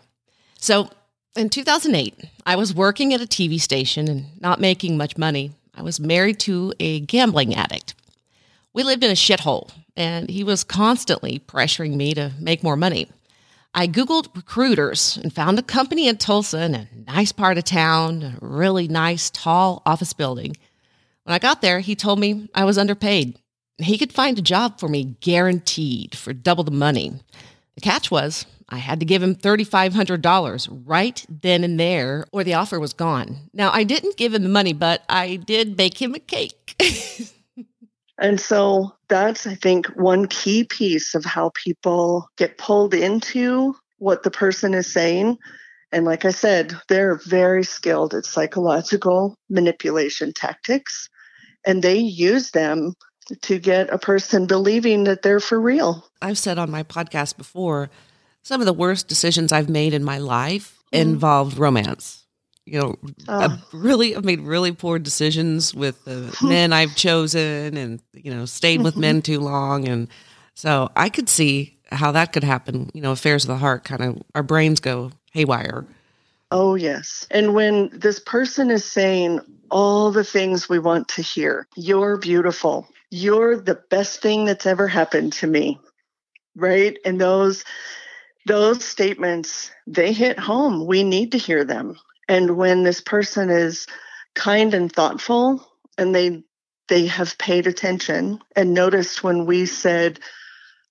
So 0.59 0.89
in 1.37 1.51
2008, 1.51 2.25
I 2.47 2.57
was 2.57 2.75
working 2.75 3.13
at 3.13 3.21
a 3.21 3.27
TV 3.27 3.61
station 3.61 4.09
and 4.09 4.41
not 4.41 4.61
making 4.61 4.97
much 4.97 5.19
money. 5.19 5.53
I 5.75 5.83
was 5.83 6.01
married 6.01 6.39
to 6.41 6.73
a 6.81 7.01
gambling 7.01 7.55
addict. 7.55 7.95
We 8.73 8.83
lived 8.83 9.05
in 9.05 9.11
a 9.11 9.15
shithole, 9.15 9.71
and 9.97 10.29
he 10.29 10.45
was 10.45 10.65
constantly 10.65 11.41
pressuring 11.41 11.97
me 11.97 12.15
to 12.15 12.33
make 12.39 12.63
more 12.63 12.77
money. 12.77 13.11
I 13.73 13.87
Googled 13.87 14.35
recruiters 14.37 15.17
and 15.17 15.33
found 15.33 15.59
a 15.59 15.63
company 15.63 16.09
in 16.09 16.17
Tulsa 16.17 16.63
in 16.63 16.75
a 16.75 16.89
nice 17.07 17.33
part 17.33 17.59
of 17.59 17.65
town, 17.65 18.23
a 18.23 18.39
really 18.41 18.89
nice, 18.89 19.31
tall 19.31 19.83
office 19.87 20.13
building. 20.13 20.57
When 21.25 21.35
I 21.35 21.39
got 21.39 21.63
there, 21.63 21.81
he 21.81 21.95
told 21.95 22.19
me 22.19 22.49
I 22.55 22.65
was 22.65 22.79
underpaid 22.79 23.39
he 23.83 23.99
could 23.99 24.13
find 24.13 24.39
a 24.39 24.43
job 24.43 24.79
for 24.79 24.89
me 24.89 25.17
guaranteed 25.21 26.17
for 26.17 26.33
double 26.33 26.65
the 26.65 26.71
money. 26.71 27.13
The 27.75 27.81
catch 27.81 28.11
was 28.11 28.47
I 28.71 28.79
had 28.79 29.01
to 29.01 29.07
give 29.07 29.23
him 29.23 29.35
$3,500 29.35 30.83
right 30.85 31.27
then 31.29 31.65
and 31.65 31.79
there, 31.79 32.27
or 32.33 32.45
the 32.45 32.55
offer 32.55 32.79
was 32.79 32.93
gone. 32.93 33.37
Now, 33.53 33.71
I 33.73 33.85
didn't 33.85 34.17
give 34.17 34.35
him 34.35 34.43
the 34.43 34.49
money, 34.49 34.73
but 34.73 35.03
I 35.09 35.37
did 35.37 35.77
bake 35.77 36.01
him 36.01 36.15
a 36.15 36.21
cake. 36.21 36.81
And 38.21 38.39
so 38.39 38.93
that's, 39.09 39.47
I 39.47 39.55
think, 39.55 39.87
one 39.97 40.27
key 40.27 40.65
piece 40.65 41.15
of 41.15 41.25
how 41.25 41.53
people 41.55 42.29
get 42.37 42.59
pulled 42.59 42.93
into 42.93 43.75
what 43.99 44.23
the 44.23 44.31
person 44.31 44.75
is 44.75 44.93
saying. 44.93 45.39
And 45.91 46.05
like 46.05 46.27
I 46.27 46.31
said, 46.31 46.75
they're 46.89 47.19
very 47.27 47.65
skilled 47.65 48.15
at 48.15 48.27
psychological 48.27 49.35
manipulation 49.49 50.35
tactics, 50.35 51.09
and 51.67 51.83
they 51.83 51.97
use 51.97 52.51
them 52.51 52.93
to 53.43 53.59
get 53.59 53.91
a 53.91 53.99
person 53.99 54.47
believing 54.47 55.05
that 55.05 55.23
they're 55.23 55.41
for 55.41 55.59
real. 55.59 56.05
I've 56.21 56.39
said 56.39 56.59
on 56.59 56.71
my 56.71 56.83
podcast 56.83 57.39
before, 57.39 57.91
some 58.43 58.61
of 58.61 58.67
the 58.67 58.73
worst 58.73 59.09
decisions 59.09 59.53
I've 59.53 59.69
made 59.69 59.95
in 59.95 60.05
my 60.05 60.19
life 60.19 60.79
mm. 60.93 61.01
involved 61.01 61.59
romance. 61.59 62.25
You 62.67 62.81
know, 62.81 62.97
oh. 63.29 63.41
I 63.41 63.59
really 63.73 64.15
I've 64.15 64.25
made 64.25 64.41
really 64.41 64.73
poor 64.73 64.99
decisions 64.99 65.75
with 65.75 66.05
the 66.05 66.37
men 66.43 66.73
I've 66.73 66.95
chosen 66.95 67.77
and 67.77 68.01
you 68.13 68.33
know, 68.33 68.45
stayed 68.45 68.83
with 68.83 68.97
men 68.97 69.23
too 69.23 69.41
long 69.41 69.89
and 69.89 70.09
so 70.55 70.91
I 70.95 71.09
could 71.09 71.29
see 71.29 71.79
how 71.91 72.13
that 72.13 72.33
could 72.33 72.45
happen, 72.45 72.91
you 72.95 73.01
know, 73.01 73.13
affairs 73.13 73.45
of 73.45 73.49
the 73.49 73.57
heart 73.57 73.85
kind 73.85 74.03
of 74.03 74.23
our 74.35 74.43
brains 74.43 74.79
go 74.79 75.11
haywire. 75.33 75.87
Oh, 76.53 76.75
yes. 76.75 77.27
And 77.31 77.55
when 77.55 77.91
this 77.93 78.19
person 78.19 78.71
is 78.71 78.85
saying 78.85 79.41
all 79.71 80.11
the 80.11 80.25
things 80.25 80.69
we 80.69 80.81
want 80.81 81.09
to 81.09 81.23
hear, 81.23 81.67
you're 81.77 82.19
beautiful, 82.19 82.89
you're 83.11 83.57
the 83.57 83.77
best 83.89 84.21
thing 84.21 84.45
that's 84.45 84.67
ever 84.67 84.89
happened 84.89 85.33
to 85.35 85.47
me 85.47 85.81
right 86.57 86.99
and 87.05 87.21
those 87.21 87.65
those 88.47 88.85
statements 88.85 89.71
they 89.87 90.13
hit 90.13 90.39
home. 90.39 90.87
We 90.87 91.03
need 91.03 91.33
to 91.33 91.39
hear 91.39 91.65
them. 91.65 91.97
And 92.29 92.57
when 92.57 92.85
this 92.85 93.01
person 93.01 93.51
is 93.51 93.87
kind 94.35 94.75
and 94.75 94.93
thoughtful 94.93 95.67
and 95.99 96.15
they 96.15 96.43
they 96.89 97.07
have 97.07 97.39
paid 97.39 97.67
attention 97.67 98.41
and 98.57 98.75
noticed 98.75 99.23
when 99.23 99.47
we 99.47 99.67
said 99.67 100.21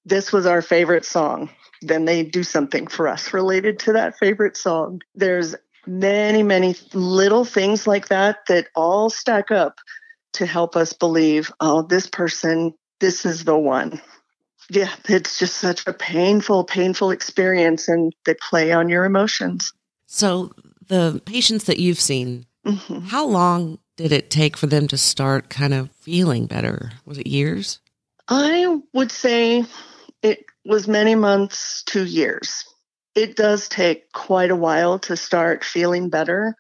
this 0.06 0.32
was 0.32 0.46
our 0.46 0.62
favorite 0.62 1.06
song 1.06 1.50
then 1.82 2.06
they 2.06 2.24
do 2.24 2.44
something 2.44 2.88
for 2.88 3.08
us 3.08 3.34
related 3.34 3.80
to 3.80 3.94
that 3.94 4.18
favorite 4.18 4.58
song. 4.58 5.02
There's 5.16 5.56
many 5.88 6.44
many 6.44 6.76
little 6.94 7.46
things 7.46 7.88
like 7.88 8.10
that 8.10 8.40
that 8.48 8.68
all 8.76 9.10
stack 9.10 9.52
up 9.52 9.80
to 10.34 10.46
help 10.46 10.76
us 10.76 10.94
believe, 10.94 11.52
oh, 11.60 11.82
this 11.82 12.08
person, 12.08 12.74
this 13.00 13.26
is 13.26 13.44
the 13.46 13.58
one. 13.58 14.02
Yeah, 14.70 14.92
it's 15.08 15.40
just 15.40 15.58
such 15.58 15.86
a 15.88 15.94
painful, 15.94 16.64
painful 16.64 17.12
experience, 17.12 17.88
and 17.88 18.14
they 18.26 18.36
play 18.36 18.72
on 18.72 18.90
your 18.90 19.06
emotions. 19.06 19.74
So, 20.06 20.52
the 20.88 21.22
patients 21.26 21.66
that 21.66 21.80
you've 21.80 22.00
seen, 22.00 22.46
mm-hmm. 22.66 23.00
how 23.08 23.26
long 23.26 23.80
did 23.96 24.12
it 24.12 24.30
take 24.30 24.56
for 24.56 24.68
them 24.68 24.88
to 24.88 24.98
start 24.98 25.50
kind 25.50 25.74
of 25.74 25.92
feeling 25.92 26.46
better? 26.46 26.92
Was 27.06 27.18
it 27.18 27.28
years? 27.28 27.80
I 28.28 28.80
would 28.94 29.12
say 29.12 29.66
it 30.22 30.46
was 30.66 30.88
many 30.88 31.16
months 31.16 31.84
to 31.88 32.06
years. 32.06 32.64
It 33.16 33.36
does 33.36 33.68
take 33.68 34.12
quite 34.12 34.52
a 34.52 34.56
while 34.56 35.00
to 35.00 35.18
start 35.18 35.64
feeling 35.64 36.10
better. 36.10 36.56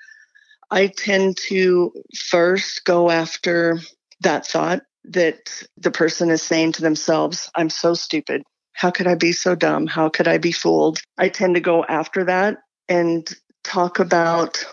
I 0.71 0.87
tend 0.87 1.37
to 1.47 1.93
first 2.15 2.85
go 2.85 3.09
after 3.09 3.79
that 4.21 4.47
thought 4.47 4.81
that 5.05 5.63
the 5.77 5.91
person 5.91 6.29
is 6.29 6.41
saying 6.41 6.73
to 6.73 6.81
themselves, 6.81 7.49
I'm 7.55 7.69
so 7.69 7.93
stupid. 7.93 8.43
How 8.73 8.91
could 8.91 9.07
I 9.07 9.15
be 9.15 9.31
so 9.31 9.55
dumb? 9.55 9.87
How 9.87 10.09
could 10.09 10.27
I 10.27 10.37
be 10.37 10.51
fooled? 10.51 11.01
I 11.17 11.29
tend 11.29 11.55
to 11.55 11.61
go 11.61 11.83
after 11.85 12.23
that 12.25 12.57
and 12.87 13.29
talk 13.63 13.99
about, 13.99 14.65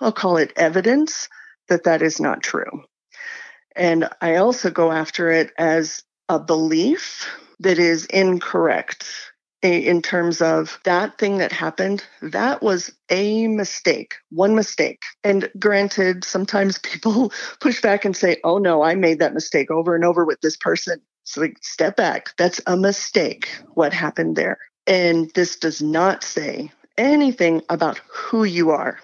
I'll 0.00 0.12
call 0.12 0.36
it 0.36 0.52
evidence 0.56 1.28
that 1.68 1.84
that 1.84 2.02
is 2.02 2.20
not 2.20 2.42
true. 2.42 2.84
And 3.74 4.08
I 4.20 4.36
also 4.36 4.70
go 4.70 4.92
after 4.92 5.30
it 5.30 5.52
as 5.58 6.02
a 6.28 6.38
belief 6.38 7.28
that 7.60 7.78
is 7.78 8.06
incorrect 8.06 9.06
in 9.62 10.02
terms 10.02 10.40
of 10.40 10.78
that 10.84 11.18
thing 11.18 11.38
that 11.38 11.52
happened, 11.52 12.04
that 12.22 12.62
was 12.62 12.92
a 13.10 13.48
mistake, 13.48 14.14
one 14.30 14.54
mistake. 14.54 15.02
And 15.24 15.50
granted, 15.58 16.24
sometimes 16.24 16.78
people 16.82 17.32
push 17.60 17.80
back 17.80 18.04
and 18.04 18.16
say, 18.16 18.36
oh 18.44 18.58
no, 18.58 18.82
I 18.82 18.94
made 18.94 19.20
that 19.20 19.34
mistake 19.34 19.70
over 19.70 19.94
and 19.94 20.04
over 20.04 20.24
with 20.24 20.40
this 20.40 20.56
person. 20.56 21.00
So 21.24 21.40
like, 21.40 21.58
step 21.62 21.96
back. 21.96 22.30
That's 22.38 22.60
a 22.66 22.76
mistake. 22.76 23.48
What 23.74 23.92
happened 23.92 24.36
there? 24.36 24.58
And 24.86 25.30
this 25.34 25.56
does 25.56 25.82
not 25.82 26.22
say 26.22 26.70
anything 26.96 27.62
about 27.68 27.98
who 28.08 28.44
you 28.44 28.70
are. 28.70 28.98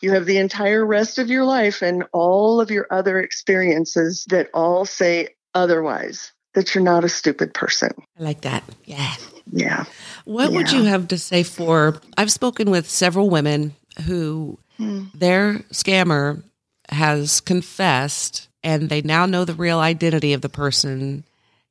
You 0.00 0.12
have 0.12 0.26
the 0.26 0.38
entire 0.38 0.84
rest 0.84 1.20
of 1.20 1.30
your 1.30 1.44
life 1.44 1.80
and 1.80 2.04
all 2.12 2.60
of 2.60 2.72
your 2.72 2.88
other 2.90 3.20
experiences 3.20 4.26
that 4.30 4.50
all 4.52 4.84
say 4.84 5.28
otherwise, 5.54 6.32
that 6.54 6.74
you're 6.74 6.84
not 6.84 7.04
a 7.04 7.08
stupid 7.08 7.54
person. 7.54 7.90
I 8.18 8.22
like 8.22 8.42
that. 8.42 8.62
Yeah. 8.84 9.14
Yeah. 9.50 9.84
What 10.24 10.50
yeah. 10.50 10.56
would 10.56 10.72
you 10.72 10.84
have 10.84 11.08
to 11.08 11.18
say 11.18 11.42
for? 11.42 12.00
I've 12.16 12.30
spoken 12.30 12.70
with 12.70 12.88
several 12.88 13.30
women 13.30 13.74
who 14.06 14.58
hmm. 14.76 15.04
their 15.14 15.54
scammer 15.72 16.42
has 16.88 17.40
confessed 17.40 18.48
and 18.62 18.88
they 18.88 19.02
now 19.02 19.26
know 19.26 19.44
the 19.44 19.54
real 19.54 19.78
identity 19.78 20.32
of 20.32 20.40
the 20.40 20.48
person 20.48 21.24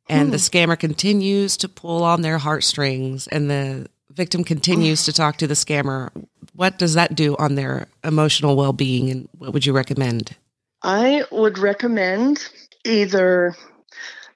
and 0.09 0.27
hmm. 0.27 0.31
the 0.31 0.37
scammer 0.37 0.77
continues 0.77 1.57
to 1.57 1.69
pull 1.69 2.03
on 2.03 2.21
their 2.21 2.37
heartstrings 2.37 3.27
and 3.27 3.49
the 3.49 3.87
victim 4.11 4.43
continues 4.43 5.05
to 5.05 5.13
talk 5.13 5.37
to 5.37 5.47
the 5.47 5.53
scammer 5.53 6.09
what 6.53 6.77
does 6.77 6.95
that 6.95 7.15
do 7.15 7.35
on 7.37 7.55
their 7.55 7.87
emotional 8.03 8.57
well-being 8.57 9.09
and 9.09 9.29
what 9.37 9.53
would 9.53 9.65
you 9.65 9.71
recommend 9.73 10.35
i 10.83 11.23
would 11.31 11.57
recommend 11.57 12.49
either 12.83 13.55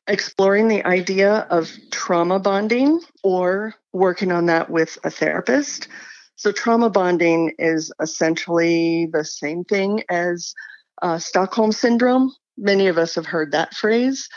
exploring 0.08 0.68
the 0.68 0.86
idea 0.86 1.48
of 1.50 1.72
trauma 1.92 2.40
bonding 2.40 3.00
or 3.24 3.74
working 3.94 4.32
on 4.32 4.48
that 4.48 4.70
with 4.70 4.98
a 5.04 5.10
therapist. 5.10 5.88
So, 6.36 6.52
trauma 6.52 6.90
bonding 6.90 7.54
is 7.58 7.92
essentially 8.00 9.08
the 9.12 9.24
same 9.24 9.64
thing 9.64 10.04
as 10.10 10.54
uh, 11.02 11.18
Stockholm 11.18 11.72
syndrome. 11.72 12.34
Many 12.58 12.88
of 12.88 12.98
us 12.98 13.16
have 13.16 13.26
heard 13.26 13.52
that 13.52 13.74
phrase. 13.74 14.30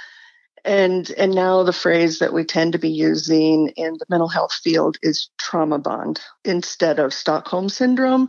And, 0.64 1.10
and 1.12 1.34
now 1.34 1.62
the 1.62 1.72
phrase 1.72 2.18
that 2.18 2.32
we 2.32 2.44
tend 2.44 2.72
to 2.72 2.78
be 2.78 2.90
using 2.90 3.68
in 3.76 3.94
the 3.94 4.04
mental 4.08 4.28
health 4.28 4.52
field 4.52 4.98
is 5.02 5.30
trauma 5.38 5.78
bond 5.78 6.20
instead 6.44 6.98
of 6.98 7.14
Stockholm 7.14 7.68
syndrome. 7.68 8.28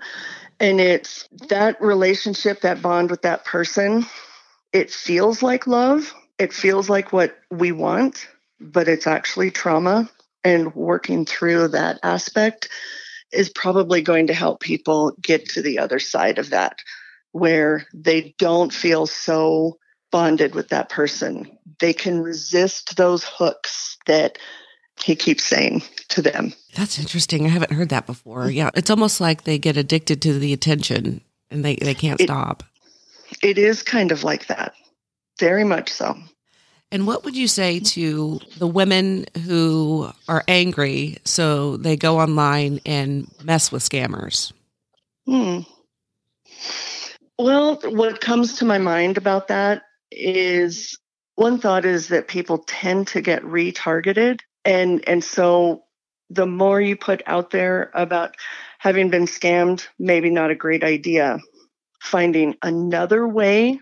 And 0.59 0.79
it's 0.79 1.27
that 1.49 1.81
relationship, 1.81 2.61
that 2.61 2.81
bond 2.81 3.09
with 3.09 3.23
that 3.23 3.45
person. 3.45 4.05
It 4.71 4.91
feels 4.91 5.41
like 5.41 5.67
love, 5.67 6.13
it 6.39 6.53
feels 6.53 6.89
like 6.89 7.13
what 7.13 7.37
we 7.51 7.71
want, 7.71 8.27
but 8.59 8.87
it's 8.87 9.07
actually 9.07 9.51
trauma. 9.51 10.09
And 10.43 10.73
working 10.73 11.25
through 11.25 11.67
that 11.69 11.99
aspect 12.01 12.69
is 13.33 13.49
probably 13.49 14.01
going 14.01 14.27
to 14.27 14.33
help 14.33 14.61
people 14.61 15.13
get 15.21 15.49
to 15.49 15.61
the 15.61 15.79
other 15.79 15.99
side 15.99 16.39
of 16.39 16.51
that, 16.51 16.77
where 17.33 17.85
they 17.93 18.33
don't 18.37 18.73
feel 18.73 19.05
so 19.05 19.77
bonded 20.11 20.55
with 20.55 20.69
that 20.69 20.89
person. 20.89 21.57
They 21.79 21.91
can 21.91 22.21
resist 22.21 22.95
those 22.95 23.25
hooks 23.25 23.97
that 24.07 24.37
he 25.03 25.15
keeps 25.15 25.43
saying 25.43 25.83
to 26.07 26.21
them. 26.21 26.53
That's 26.75 26.97
interesting. 26.97 27.45
I 27.45 27.49
haven't 27.49 27.73
heard 27.73 27.89
that 27.89 28.05
before. 28.05 28.49
Yeah, 28.49 28.69
it's 28.75 28.89
almost 28.89 29.19
like 29.19 29.43
they 29.43 29.57
get 29.59 29.77
addicted 29.77 30.21
to 30.21 30.39
the 30.39 30.53
attention 30.53 31.21
and 31.51 31.65
they, 31.65 31.75
they 31.75 31.93
can't 31.93 32.19
it, 32.19 32.27
stop. 32.27 32.63
It 33.43 33.57
is 33.57 33.83
kind 33.83 34.11
of 34.11 34.23
like 34.23 34.47
that. 34.47 34.73
Very 35.39 35.63
much 35.63 35.91
so. 35.91 36.15
And 36.91 37.05
what 37.05 37.23
would 37.23 37.35
you 37.35 37.47
say 37.47 37.79
to 37.79 38.39
the 38.57 38.67
women 38.67 39.25
who 39.45 40.09
are 40.27 40.43
angry 40.47 41.17
so 41.23 41.77
they 41.77 41.95
go 41.95 42.19
online 42.19 42.79
and 42.85 43.27
mess 43.43 43.71
with 43.71 43.87
scammers? 43.87 44.51
Hmm. 45.25 45.59
Well, 47.37 47.79
what 47.83 48.21
comes 48.21 48.55
to 48.57 48.65
my 48.65 48.79
mind 48.79 49.17
about 49.17 49.47
that 49.49 49.83
is 50.11 50.97
one 51.35 51.59
thought 51.59 51.85
is 51.85 52.07
that 52.07 52.27
people 52.27 52.57
tend 52.57 53.07
to 53.09 53.21
get 53.21 53.43
retargeted 53.43 54.41
and 54.65 55.07
and 55.07 55.23
so 55.23 55.83
the 56.29 56.45
more 56.45 56.81
you 56.81 56.95
put 56.95 57.23
out 57.25 57.51
there 57.51 57.91
about 57.93 58.35
having 58.77 59.09
been 59.09 59.25
scammed, 59.25 59.87
maybe 59.97 60.29
not 60.29 60.51
a 60.51 60.55
great 60.55 60.83
idea. 60.83 61.39
Finding 62.01 62.55
another 62.61 63.27
way 63.27 63.79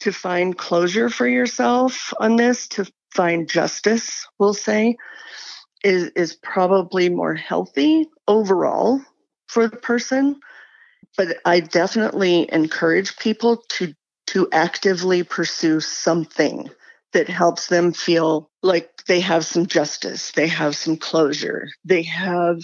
to 0.00 0.12
find 0.12 0.56
closure 0.56 1.08
for 1.08 1.26
yourself 1.26 2.12
on 2.18 2.36
this, 2.36 2.68
to 2.68 2.90
find 3.14 3.48
justice, 3.48 4.26
we'll 4.38 4.54
say, 4.54 4.96
is, 5.84 6.10
is 6.16 6.36
probably 6.42 7.08
more 7.08 7.34
healthy 7.34 8.06
overall 8.26 9.00
for 9.48 9.68
the 9.68 9.76
person. 9.76 10.40
But 11.16 11.38
I 11.44 11.60
definitely 11.60 12.48
encourage 12.52 13.16
people 13.16 13.62
to 13.70 13.94
to 14.28 14.48
actively 14.52 15.24
pursue 15.24 15.80
something 15.80 16.70
that 17.12 17.28
helps 17.28 17.66
them 17.66 17.92
feel 17.92 18.48
like 18.62 18.88
they 19.08 19.18
have 19.18 19.44
some 19.44 19.66
justice, 19.66 20.30
they 20.30 20.46
have 20.46 20.76
some 20.76 20.96
closure, 20.96 21.68
they 21.84 22.02
have 22.02 22.60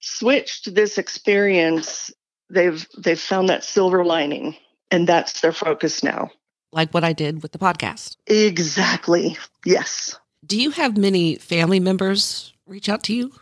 switched 0.00 0.74
this 0.74 0.98
experience. 0.98 2.10
They've 2.50 2.86
they've 2.98 3.18
found 3.18 3.48
that 3.48 3.64
silver 3.64 4.04
lining, 4.04 4.56
and 4.90 5.08
that's 5.08 5.40
their 5.40 5.52
focus 5.52 6.04
now 6.04 6.30
like 6.72 6.92
what 6.92 7.04
I 7.04 7.12
did 7.12 7.42
with 7.42 7.52
the 7.52 7.58
podcast. 7.58 8.16
Exactly. 8.26 9.36
Yes. 9.64 10.18
Do 10.44 10.60
you 10.60 10.70
have 10.70 10.96
many 10.96 11.36
family 11.36 11.80
members 11.80 12.52
reach 12.66 12.88
out 12.88 13.02
to 13.04 13.14
you? 13.14 13.32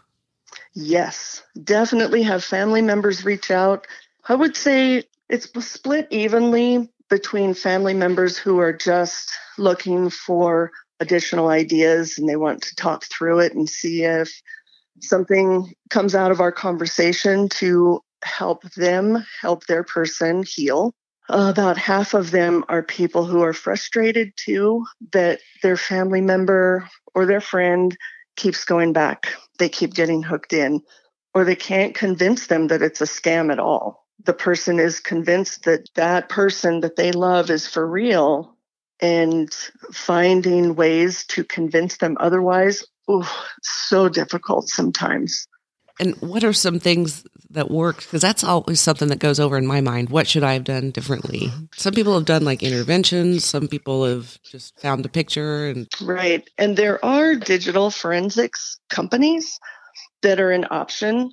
Yes, 0.75 1.43
definitely 1.63 2.23
have 2.23 2.45
family 2.45 2.83
members 2.83 3.25
reach 3.25 3.51
out. 3.51 3.87
I 4.29 4.35
would 4.35 4.57
say 4.57 5.05
it's 5.29 5.49
split 5.67 6.09
evenly 6.11 6.91
between 7.11 7.55
family 7.55 7.95
members 7.95 8.39
who 8.39 8.59
are 8.59 8.73
just 8.73 9.31
looking 9.59 10.11
for 10.11 10.73
additional 11.01 11.49
ideas 11.49 12.19
and 12.19 12.29
they 12.29 12.37
want 12.37 12.63
to 12.63 12.75
talk 12.77 13.05
through 13.05 13.41
it 13.41 13.55
and 13.55 13.69
see 13.69 14.05
if 14.05 14.33
something 15.01 15.73
comes 15.91 16.15
out 16.15 16.31
of 16.31 16.41
our 16.41 16.53
conversation 16.53 17.49
to 17.49 18.01
help 18.23 18.63
them 18.73 19.25
help 19.41 19.67
their 19.67 19.85
person 19.85 20.43
heal. 20.47 20.95
About 21.29 21.79
half 21.79 22.13
of 22.13 22.31
them 22.31 22.65
are 22.69 22.83
people 22.83 23.25
who 23.25 23.43
are 23.43 23.55
frustrated 23.55 24.33
too 24.37 24.85
that 25.13 25.41
their 25.63 25.77
family 25.77 26.21
member 26.21 26.89
or 27.15 27.25
their 27.25 27.41
friend 27.41 27.97
keeps 28.37 28.65
going 28.65 28.93
back. 28.93 29.35
They 29.59 29.69
keep 29.69 29.95
getting 29.95 30.23
hooked 30.23 30.53
in, 30.53 30.83
or 31.33 31.45
they 31.45 31.57
can't 31.57 31.95
convince 31.95 32.49
them 32.49 32.69
that 32.69 32.83
it's 32.83 33.01
a 33.01 33.05
scam 33.05 33.51
at 33.51 33.59
all. 33.59 34.05
The 34.25 34.35
person 34.35 34.79
is 34.79 35.01
convinced 35.01 35.65
that 35.65 35.89
that 35.95 36.29
person 36.29 36.81
that 36.81 36.97
they 36.97 37.13
love 37.13 37.51
is 37.51 37.67
for 37.67 37.87
real 37.87 38.57
and 39.01 39.51
finding 39.93 40.75
ways 40.75 41.25
to 41.27 41.45
convince 41.45 41.97
them 41.97 42.17
otherwise. 42.21 42.85
Oh, 43.09 43.47
so 43.63 44.09
difficult 44.09 44.69
sometimes. 44.69 45.47
And 46.01 46.17
what 46.21 46.43
are 46.43 46.53
some 46.53 46.81
things 46.81 47.25
that 47.51 47.71
work? 47.71 47.99
Because 47.99 48.21
that's 48.21 48.43
always 48.43 48.81
something 48.81 49.09
that 49.09 49.21
goes 49.21 49.39
over 49.39 49.57
in 49.57 49.67
my 49.67 49.81
mind. 49.81 50.11
What 50.11 50.27
should 50.27 50.43
I 50.43 50.55
have 50.55 50.65
done 50.65 50.91
differently? 50.91 51.53
Some 51.77 51.95
people 51.95 52.15
have 52.15 52.25
done 52.25 52.45
like 52.45 52.63
interventions. 52.63 53.45
Some 53.45 53.69
people 53.69 54.05
have 54.05 54.41
just 54.43 54.79
found 54.81 55.07
a 55.07 55.09
picture 55.09 55.69
and 55.69 55.87
right. 56.03 56.49
And 56.59 56.77
there 56.77 57.05
are 57.05 57.37
digital 57.37 57.91
forensics 57.91 58.79
companies 58.91 59.61
that 60.23 60.41
are 60.41 60.51
an 60.51 60.67
option. 60.71 61.31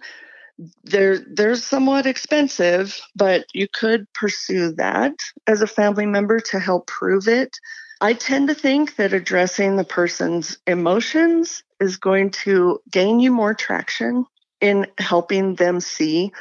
They're 0.84 1.18
they're 1.18 1.56
somewhat 1.56 2.06
expensive, 2.06 3.02
but 3.16 3.46
you 3.54 3.68
could 3.68 4.06
pursue 4.14 4.74
that 4.74 5.16
as 5.48 5.64
a 5.64 5.68
family 5.68 6.06
member 6.06 6.40
to 6.40 6.60
help 6.60 6.86
prove 6.86 7.28
it. 7.28 7.58
I 8.00 8.14
tend 8.14 8.48
to 8.50 8.56
think 8.56 8.96
that 8.98 9.14
addressing 9.14 9.76
the 9.76 9.84
person's 9.84 10.58
emotions 10.68 11.64
is 11.80 11.98
going 11.98 12.32
to 12.32 12.80
gain 12.92 13.20
you 13.20 13.32
more 13.32 13.54
traction 13.56 14.26
in 14.62 14.88
helping 14.98 15.56
them 15.56 15.80
see. 15.80 16.32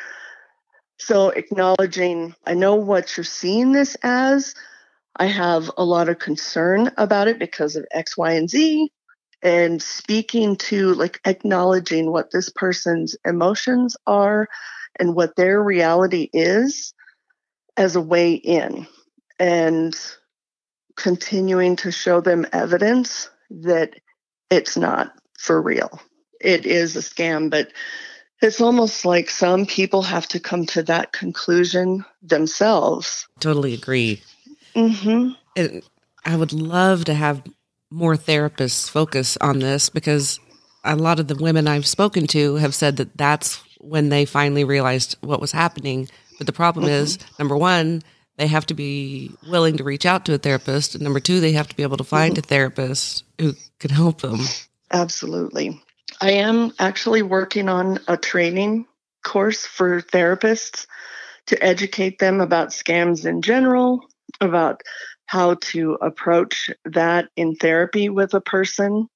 So, 0.99 1.31
acknowledging, 1.31 2.35
I 2.47 2.55
know 2.55 2.77
what 2.77 3.17
you're 3.17 3.25
seeing 3.25 3.73
this 3.73 3.97
as. 4.03 4.55
I 5.17 5.27
have 5.27 5.71
a 5.77 5.85
lot 5.85 6.09
of 6.09 6.19
concern 6.19 6.93
about 6.97 7.27
it 7.27 7.39
because 7.39 7.75
of 7.75 7.87
X, 7.91 8.17
Y, 8.17 8.33
and 8.33 8.49
Z. 8.49 8.93
And 9.43 9.83
speaking 9.83 10.57
to, 10.57 10.93
like, 10.93 11.21
acknowledging 11.25 12.13
what 12.13 12.31
this 12.31 12.51
person's 12.51 13.17
emotions 13.25 13.97
are 14.07 14.49
and 14.99 15.15
what 15.15 15.37
their 15.37 15.63
reality 15.63 16.29
is 16.35 16.93
as 17.79 17.97
a 17.97 18.01
way 18.03 18.35
in. 18.35 18.87
And 19.39 19.99
continuing 20.97 21.77
to 21.77 21.91
show 21.91 22.21
them 22.21 22.47
evidence 22.53 23.31
that 23.49 23.95
it's 24.51 24.77
not 24.77 25.13
for 25.39 25.61
real. 25.61 25.99
It 26.41 26.67
is 26.67 26.97
a 26.97 27.01
scam, 27.01 27.49
but 27.49 27.73
it's 28.43 28.61
almost 28.61 29.05
like 29.05 29.29
some 29.29 29.67
people 29.67 30.03
have 30.03 30.27
to 30.29 30.41
come 30.41 30.67
to 30.67 30.83
that 30.85 31.13
conclusion 31.13 32.05
themselves. 32.23 33.29
Totally 33.39 33.75
agree. 33.75 34.23
Mm-hmm. 34.75 35.31
And 35.57 35.83
I 36.25 36.37
would 36.37 36.53
love 36.53 37.05
to 37.07 37.15
have 37.15 37.43
more 37.91 38.17
therapists 38.17 38.89
focus 38.89 39.37
on 39.41 39.59
this 39.59 39.91
because 39.91 40.39
a 40.85 40.97
lot 40.97 41.21
of 41.21 41.29
the 41.29 41.35
women 41.35 41.69
I've 41.69 41.87
spoken 41.87 42.27
to 42.29 42.55
have 42.57 42.75
said 42.75 42.97
that 42.97 43.17
that's 43.17 43.63
when 43.79 44.09
they 44.09 44.25
finally 44.25 44.65
realized 44.65 45.17
what 45.21 45.41
was 45.41 45.53
happening. 45.53 46.09
But 46.39 46.47
the 46.47 46.53
problem 46.53 46.87
mm-hmm. 46.87 46.95
is, 46.95 47.19
number 47.39 47.57
one, 47.57 48.03
they 48.37 48.47
have 48.47 48.65
to 48.67 48.75
be 48.75 49.31
willing 49.49 49.77
to 49.77 49.85
reach 49.85 50.07
out 50.07 50.25
to 50.27 50.35
a 50.35 50.39
therapist. 50.39 50.95
And 50.95 51.05
number 51.05 51.21
two, 51.21 51.41
they 51.41 51.53
have 51.53 51.69
to 51.69 51.77
be 51.77 51.83
able 51.83 51.99
to 51.99 52.05
find 52.05 52.35
mm-hmm. 52.35 52.45
a 52.45 52.49
therapist 52.49 53.25
who 53.39 53.55
can 53.79 53.91
help 53.91 54.23
them. 54.23 54.41
Absolutely. 54.91 55.83
I 56.23 56.33
am 56.33 56.73
actually 56.79 57.23
working 57.23 57.71
on 57.71 57.99
a 58.07 58.19
training 58.19 58.87
course 59.25 59.65
for 59.65 60.03
therapists 60.03 60.87
to 61.47 61.63
educate 61.65 62.19
them 62.19 62.43
about 62.43 62.69
scams 62.69 63.25
in 63.25 63.41
general, 63.41 64.01
about 64.39 64.83
how 65.25 65.55
to 65.55 65.95
approach 66.03 66.71
that 66.85 67.31
in 67.37 67.55
therapy 67.57 68.11
with 68.11 68.35
a 68.35 68.41
person, 68.43 69.09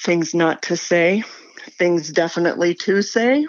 things 0.00 0.34
not 0.34 0.62
to 0.62 0.76
say, 0.76 1.22
things 1.78 2.10
definitely 2.10 2.74
to 2.74 3.00
say 3.02 3.46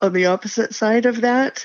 on 0.00 0.12
the 0.12 0.26
opposite 0.26 0.74
side 0.74 1.06
of 1.06 1.20
that. 1.20 1.64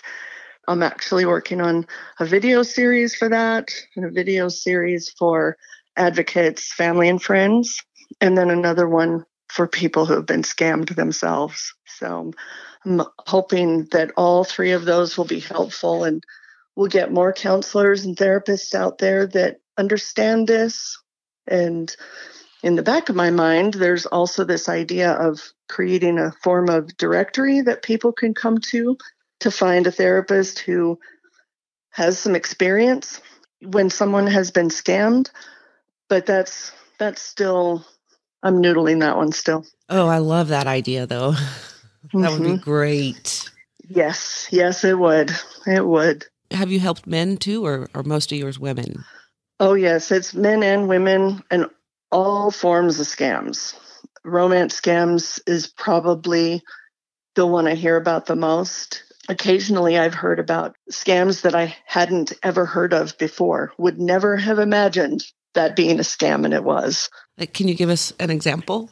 I'm 0.67 0.83
actually 0.83 1.25
working 1.25 1.61
on 1.61 1.87
a 2.19 2.25
video 2.25 2.61
series 2.61 3.15
for 3.15 3.29
that 3.29 3.71
and 3.95 4.05
a 4.05 4.11
video 4.11 4.49
series 4.49 5.09
for 5.17 5.57
advocates, 5.95 6.71
family, 6.71 7.09
and 7.09 7.21
friends, 7.21 7.81
and 8.21 8.37
then 8.37 8.51
another 8.51 8.87
one 8.87 9.25
for 9.49 9.67
people 9.67 10.05
who 10.05 10.13
have 10.13 10.25
been 10.25 10.43
scammed 10.43 10.95
themselves. 10.95 11.73
So 11.85 12.33
I'm 12.85 13.01
hoping 13.19 13.85
that 13.91 14.11
all 14.17 14.43
three 14.43 14.71
of 14.71 14.85
those 14.85 15.17
will 15.17 15.25
be 15.25 15.39
helpful 15.39 16.03
and 16.03 16.23
we'll 16.75 16.87
get 16.87 17.11
more 17.11 17.33
counselors 17.33 18.05
and 18.05 18.15
therapists 18.15 18.73
out 18.73 18.97
there 18.97 19.25
that 19.27 19.57
understand 19.77 20.47
this. 20.47 20.97
And 21.47 21.93
in 22.63 22.75
the 22.75 22.83
back 22.83 23.09
of 23.09 23.15
my 23.15 23.29
mind, 23.29 23.73
there's 23.73 24.05
also 24.05 24.43
this 24.43 24.67
idea 24.67 25.11
of 25.11 25.41
creating 25.69 26.19
a 26.19 26.33
form 26.43 26.69
of 26.69 26.95
directory 26.97 27.61
that 27.61 27.83
people 27.83 28.11
can 28.11 28.33
come 28.33 28.57
to 28.71 28.97
to 29.39 29.51
find 29.51 29.87
a 29.87 29.91
therapist 29.91 30.59
who 30.59 30.99
has 31.91 32.19
some 32.19 32.35
experience 32.35 33.21
when 33.61 33.89
someone 33.89 34.27
has 34.27 34.51
been 34.51 34.69
scammed. 34.69 35.29
But 36.09 36.25
that's 36.25 36.71
that's 36.99 37.21
still 37.21 37.85
I'm 38.47 38.63
noodling 38.63 39.01
that 39.01 39.17
one 39.17 39.33
still. 39.33 39.65
Oh, 39.89 40.07
I 40.07 40.19
love 40.19 40.47
that 40.47 40.67
idea 40.67 41.05
though. 41.05 41.31
that 41.31 41.41
mm-hmm. 42.13 42.21
would 42.21 42.41
be 42.41 42.49
mm-hmm. 42.51 42.55
great. 42.63 43.49
Yes, 43.89 44.47
yes, 44.51 44.85
it 44.85 44.97
would. 44.97 45.31
It 45.65 45.85
would. 45.85 46.25
Have 46.51 46.71
you 46.71 46.79
helped 46.79 47.05
men 47.05 47.35
too, 47.35 47.65
or, 47.65 47.89
or 47.93 48.03
most 48.03 48.31
of 48.31 48.37
yours 48.37 48.57
women? 48.57 49.03
Oh, 49.59 49.73
yes, 49.73 50.11
it's 50.11 50.33
men 50.33 50.63
and 50.63 50.87
women 50.87 51.43
and 51.51 51.65
all 52.09 52.51
forms 52.51 53.01
of 53.01 53.07
scams. 53.07 53.75
Romance 54.23 54.79
scams 54.79 55.41
is 55.45 55.67
probably 55.67 56.63
the 57.35 57.45
one 57.45 57.67
I 57.67 57.75
hear 57.75 57.97
about 57.97 58.27
the 58.27 58.35
most. 58.37 59.03
Occasionally, 59.27 59.97
I've 59.97 60.13
heard 60.13 60.39
about 60.39 60.77
scams 60.89 61.41
that 61.41 61.53
I 61.53 61.75
hadn't 61.85 62.31
ever 62.43 62.65
heard 62.65 62.93
of 62.93 63.17
before, 63.17 63.73
would 63.77 63.99
never 63.99 64.37
have 64.37 64.59
imagined 64.59 65.25
that 65.57 65.75
being 65.75 65.99
a 65.99 66.03
scam, 66.03 66.45
and 66.45 66.53
it 66.53 66.63
was. 66.63 67.09
Can 67.53 67.67
you 67.67 67.75
give 67.75 67.89
us 67.89 68.13
an 68.19 68.29
example? 68.29 68.89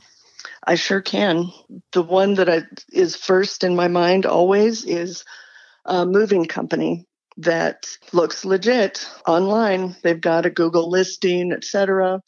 I 0.67 0.75
sure 0.75 1.01
can. 1.01 1.51
The 1.93 2.03
one 2.03 2.35
that 2.35 2.49
I, 2.49 2.63
is 2.91 3.15
first 3.15 3.63
in 3.63 3.75
my 3.75 3.87
mind 3.87 4.25
always 4.25 4.83
is 4.83 5.23
a 5.85 6.05
moving 6.05 6.45
company 6.45 7.05
that 7.37 7.85
looks 8.13 8.45
legit 8.45 9.07
online. 9.27 9.95
They've 10.03 10.19
got 10.19 10.45
a 10.45 10.49
Google 10.49 10.89
listing, 10.89 11.51
etc. 11.51 12.21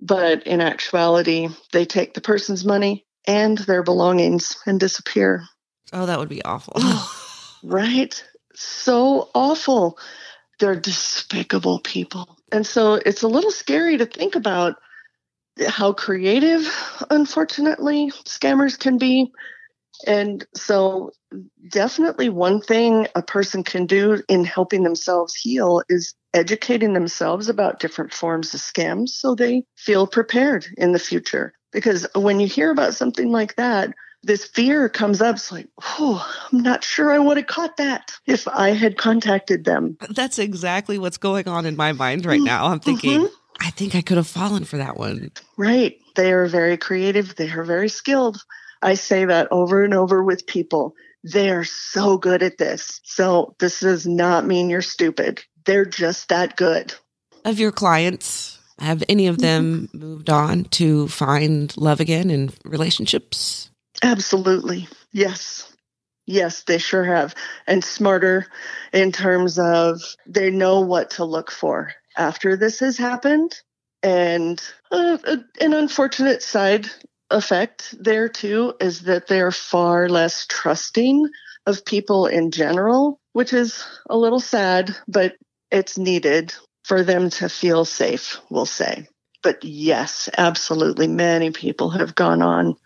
But 0.00 0.46
in 0.46 0.60
actuality, 0.60 1.48
they 1.72 1.84
take 1.84 2.14
the 2.14 2.20
person's 2.20 2.64
money 2.64 3.06
and 3.26 3.58
their 3.58 3.82
belongings 3.82 4.56
and 4.66 4.80
disappear. 4.80 5.44
Oh, 5.92 6.06
that 6.06 6.18
would 6.18 6.28
be 6.28 6.44
awful. 6.44 6.80
right? 7.62 8.24
So 8.54 9.30
awful. 9.34 9.98
They're 10.58 10.76
despicable 10.76 11.80
people. 11.80 12.36
And 12.52 12.66
so 12.66 12.94
it's 12.94 13.22
a 13.22 13.28
little 13.28 13.50
scary 13.50 13.96
to 13.98 14.06
think 14.06 14.34
about 14.34 14.76
how 15.66 15.92
creative, 15.92 16.66
unfortunately, 17.10 18.12
scammers 18.24 18.78
can 18.78 18.98
be. 18.98 19.32
And 20.06 20.46
so, 20.54 21.10
definitely, 21.70 22.28
one 22.28 22.60
thing 22.60 23.08
a 23.16 23.22
person 23.22 23.64
can 23.64 23.86
do 23.86 24.22
in 24.28 24.44
helping 24.44 24.84
themselves 24.84 25.34
heal 25.34 25.82
is 25.88 26.14
educating 26.34 26.92
themselves 26.92 27.48
about 27.48 27.80
different 27.80 28.12
forms 28.12 28.54
of 28.54 28.60
scams 28.60 29.08
so 29.08 29.34
they 29.34 29.64
feel 29.76 30.06
prepared 30.06 30.66
in 30.76 30.92
the 30.92 30.98
future. 30.98 31.52
Because 31.72 32.06
when 32.14 32.38
you 32.38 32.46
hear 32.46 32.70
about 32.70 32.94
something 32.94 33.32
like 33.32 33.56
that, 33.56 33.92
this 34.22 34.44
fear 34.44 34.88
comes 34.88 35.22
up. 35.22 35.36
It's 35.36 35.52
like, 35.52 35.68
oh, 35.98 36.26
I'm 36.52 36.60
not 36.60 36.84
sure 36.84 37.12
I 37.12 37.18
would 37.18 37.36
have 37.36 37.46
caught 37.46 37.76
that 37.76 38.12
if 38.26 38.46
I 38.48 38.70
had 38.70 38.98
contacted 38.98 39.64
them. 39.64 39.96
That's 40.10 40.38
exactly 40.38 40.98
what's 40.98 41.18
going 41.18 41.48
on 41.48 41.66
in 41.66 41.76
my 41.76 41.92
mind 41.92 42.26
right 42.26 42.40
now. 42.40 42.66
I'm 42.66 42.80
thinking, 42.80 43.20
mm-hmm. 43.20 43.34
I 43.60 43.70
think 43.70 43.94
I 43.94 44.02
could 44.02 44.16
have 44.16 44.26
fallen 44.26 44.64
for 44.64 44.76
that 44.76 44.96
one. 44.96 45.30
Right. 45.56 45.98
They 46.16 46.32
are 46.32 46.46
very 46.46 46.76
creative, 46.76 47.36
they 47.36 47.50
are 47.50 47.64
very 47.64 47.88
skilled. 47.88 48.42
I 48.82 48.94
say 48.94 49.24
that 49.24 49.48
over 49.50 49.84
and 49.84 49.94
over 49.94 50.22
with 50.22 50.46
people. 50.46 50.94
They 51.24 51.50
are 51.50 51.64
so 51.64 52.16
good 52.16 52.42
at 52.42 52.58
this. 52.58 53.00
So 53.04 53.54
this 53.58 53.80
does 53.80 54.06
not 54.06 54.46
mean 54.46 54.70
you're 54.70 54.82
stupid. 54.82 55.42
They're 55.64 55.84
just 55.84 56.28
that 56.28 56.56
good. 56.56 56.94
of 57.44 57.58
your 57.58 57.72
clients, 57.72 58.58
have 58.78 59.02
any 59.08 59.26
of 59.26 59.38
them 59.38 59.88
moved 59.92 60.30
on 60.30 60.64
to 60.64 61.08
find 61.08 61.76
love 61.76 62.00
again 62.00 62.30
in 62.30 62.50
relationships? 62.64 63.70
Absolutely. 64.02 64.88
Yes. 65.12 65.72
Yes, 66.26 66.62
they 66.64 66.78
sure 66.78 67.04
have. 67.04 67.34
And 67.66 67.82
smarter 67.82 68.46
in 68.92 69.12
terms 69.12 69.58
of 69.58 70.00
they 70.26 70.50
know 70.50 70.80
what 70.80 71.10
to 71.12 71.24
look 71.24 71.50
for 71.50 71.92
after 72.16 72.56
this 72.56 72.80
has 72.80 72.98
happened. 72.98 73.58
And 74.02 74.62
uh, 74.92 75.18
an 75.60 75.72
unfortunate 75.72 76.42
side 76.42 76.86
effect 77.30 77.94
there 77.98 78.28
too 78.28 78.74
is 78.80 79.02
that 79.02 79.26
they're 79.26 79.52
far 79.52 80.08
less 80.08 80.46
trusting 80.48 81.28
of 81.66 81.84
people 81.84 82.26
in 82.26 82.50
general, 82.50 83.18
which 83.32 83.52
is 83.52 83.84
a 84.08 84.16
little 84.16 84.40
sad, 84.40 84.94
but 85.08 85.34
it's 85.70 85.98
needed 85.98 86.54
for 86.84 87.02
them 87.02 87.30
to 87.30 87.48
feel 87.48 87.84
safe, 87.84 88.38
we'll 88.50 88.66
say. 88.66 89.06
But 89.42 89.64
yes, 89.64 90.28
absolutely. 90.38 91.08
Many 91.08 91.50
people 91.50 91.90
have 91.90 92.14
gone 92.14 92.42
on 92.42 92.76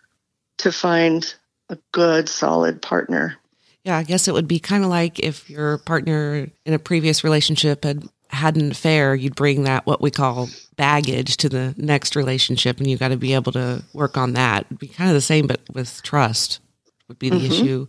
to 0.63 0.71
find 0.71 1.35
a 1.69 1.77
good, 1.91 2.27
solid 2.27 2.81
partner. 2.81 3.35
Yeah, 3.83 3.97
I 3.97 4.03
guess 4.03 4.27
it 4.27 4.33
would 4.33 4.47
be 4.47 4.59
kind 4.59 4.83
of 4.83 4.89
like 4.89 5.19
if 5.19 5.49
your 5.49 5.77
partner 5.79 6.47
in 6.65 6.73
a 6.73 6.79
previous 6.79 7.23
relationship 7.23 7.83
had 7.83 8.07
had 8.29 8.55
an 8.55 8.71
affair, 8.71 9.13
you'd 9.13 9.35
bring 9.35 9.63
that 9.63 9.85
what 9.85 10.01
we 10.01 10.09
call 10.09 10.49
baggage 10.75 11.37
to 11.37 11.49
the 11.49 11.75
next 11.77 12.15
relationship, 12.15 12.79
and 12.79 12.89
you 12.89 12.97
got 12.97 13.09
to 13.09 13.17
be 13.17 13.33
able 13.33 13.51
to 13.51 13.83
work 13.93 14.17
on 14.17 14.33
that. 14.33 14.65
It'd 14.65 14.79
be 14.79 14.87
kind 14.87 15.09
of 15.09 15.13
the 15.13 15.21
same, 15.21 15.47
but 15.47 15.61
with 15.71 16.01
trust 16.01 16.59
would 17.07 17.19
be 17.19 17.29
the 17.29 17.35
mm-hmm. 17.35 17.51
issue. 17.51 17.87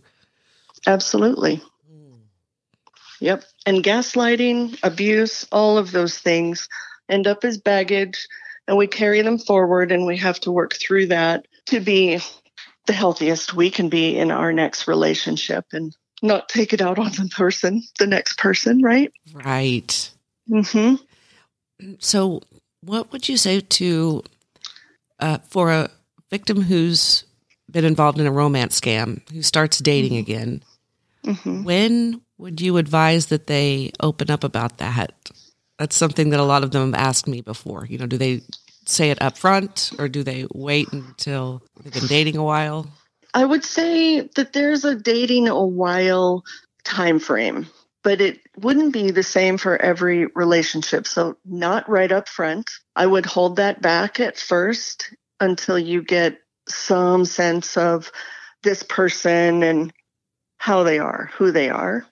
Absolutely. 0.85 1.63
Yep. 3.21 3.43
And 3.65 3.83
gaslighting, 3.83 4.77
abuse, 4.83 5.47
all 5.51 5.77
of 5.77 5.91
those 5.91 6.17
things 6.19 6.67
end 7.09 7.25
up 7.25 7.43
as 7.43 7.57
baggage, 7.57 8.27
and 8.67 8.77
we 8.77 8.85
carry 8.85 9.21
them 9.21 9.39
forward, 9.39 9.91
and 9.91 10.05
we 10.05 10.17
have 10.17 10.39
to 10.41 10.51
work 10.51 10.75
through 10.75 11.07
that 11.07 11.47
to 11.67 11.79
be 11.79 12.19
the 12.85 12.93
healthiest 12.93 13.53
we 13.53 13.69
can 13.69 13.89
be 13.89 14.17
in 14.17 14.31
our 14.31 14.53
next 14.53 14.87
relationship 14.87 15.65
and 15.71 15.95
not 16.21 16.49
take 16.49 16.73
it 16.73 16.81
out 16.81 16.99
on 16.99 17.11
the 17.11 17.29
person, 17.35 17.83
the 17.99 18.07
next 18.07 18.37
person, 18.37 18.81
right? 18.81 19.11
Right. 19.33 20.11
hmm 20.47 20.95
So, 21.99 22.41
what 22.81 23.11
would 23.11 23.27
you 23.27 23.37
say 23.37 23.61
to 23.61 24.23
uh, 25.19 25.39
for 25.49 25.71
a 25.71 25.89
victim 26.29 26.61
who's 26.61 27.25
been 27.71 27.85
involved 27.85 28.19
in 28.19 28.27
a 28.27 28.31
romance 28.31 28.79
scam 28.79 29.27
who 29.31 29.41
starts 29.41 29.79
dating 29.79 30.13
mm-hmm. 30.13 30.31
again? 30.31 30.63
Mm-hmm. 31.25 31.63
When 31.63 32.21
would 32.37 32.61
you 32.61 32.77
advise 32.77 33.27
that 33.27 33.47
they 33.47 33.91
open 33.99 34.29
up 34.29 34.43
about 34.43 34.77
that? 34.77 35.13
That's 35.79 35.95
something 35.95 36.29
that 36.29 36.39
a 36.39 36.43
lot 36.43 36.63
of 36.63 36.71
them 36.71 36.93
have 36.93 37.01
asked 37.01 37.27
me 37.27 37.41
before. 37.41 37.85
You 37.89 37.97
know, 37.97 38.05
do 38.05 38.17
they 38.17 38.41
say 38.85 39.11
it 39.11 39.21
up 39.21 39.37
front 39.37 39.91
or 39.99 40.07
do 40.07 40.23
they 40.23 40.47
wait 40.53 40.91
until 40.91 41.61
they've 41.81 41.93
been 41.93 42.07
dating 42.07 42.37
a 42.37 42.43
while? 42.43 42.87
I 43.33 43.43
would 43.43 43.65
say 43.65 44.21
that 44.35 44.53
there's 44.53 44.85
a 44.85 44.95
dating 44.95 45.47
a 45.47 45.65
while 45.65 46.43
time 46.83 47.19
frame, 47.19 47.67
but 48.03 48.21
it 48.21 48.39
wouldn't 48.57 48.93
be 48.93 49.11
the 49.11 49.23
same 49.23 49.57
for 49.57 49.81
every 49.81 50.27
relationship. 50.27 51.07
So 51.07 51.37
not 51.43 51.89
right 51.89 52.11
up 52.11 52.29
front. 52.29 52.69
I 52.95 53.05
would 53.05 53.25
hold 53.25 53.57
that 53.57 53.81
back 53.81 54.19
at 54.19 54.37
first 54.37 55.13
until 55.39 55.77
you 55.77 56.01
get 56.01 56.39
some 56.67 57.25
sense 57.25 57.77
of 57.77 58.11
this 58.63 58.83
person 58.83 59.63
and 59.63 59.91
how 60.57 60.83
they 60.83 60.99
are, 60.99 61.29
who 61.33 61.51
they 61.51 61.69
are. 61.69 62.05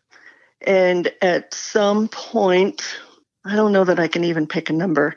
And 0.65 1.11
at 1.21 1.53
some 1.53 2.07
point, 2.07 2.97
I 3.45 3.55
don't 3.55 3.71
know 3.71 3.83
that 3.83 3.99
I 3.99 4.07
can 4.07 4.23
even 4.23 4.47
pick 4.47 4.69
a 4.69 4.73
number, 4.73 5.15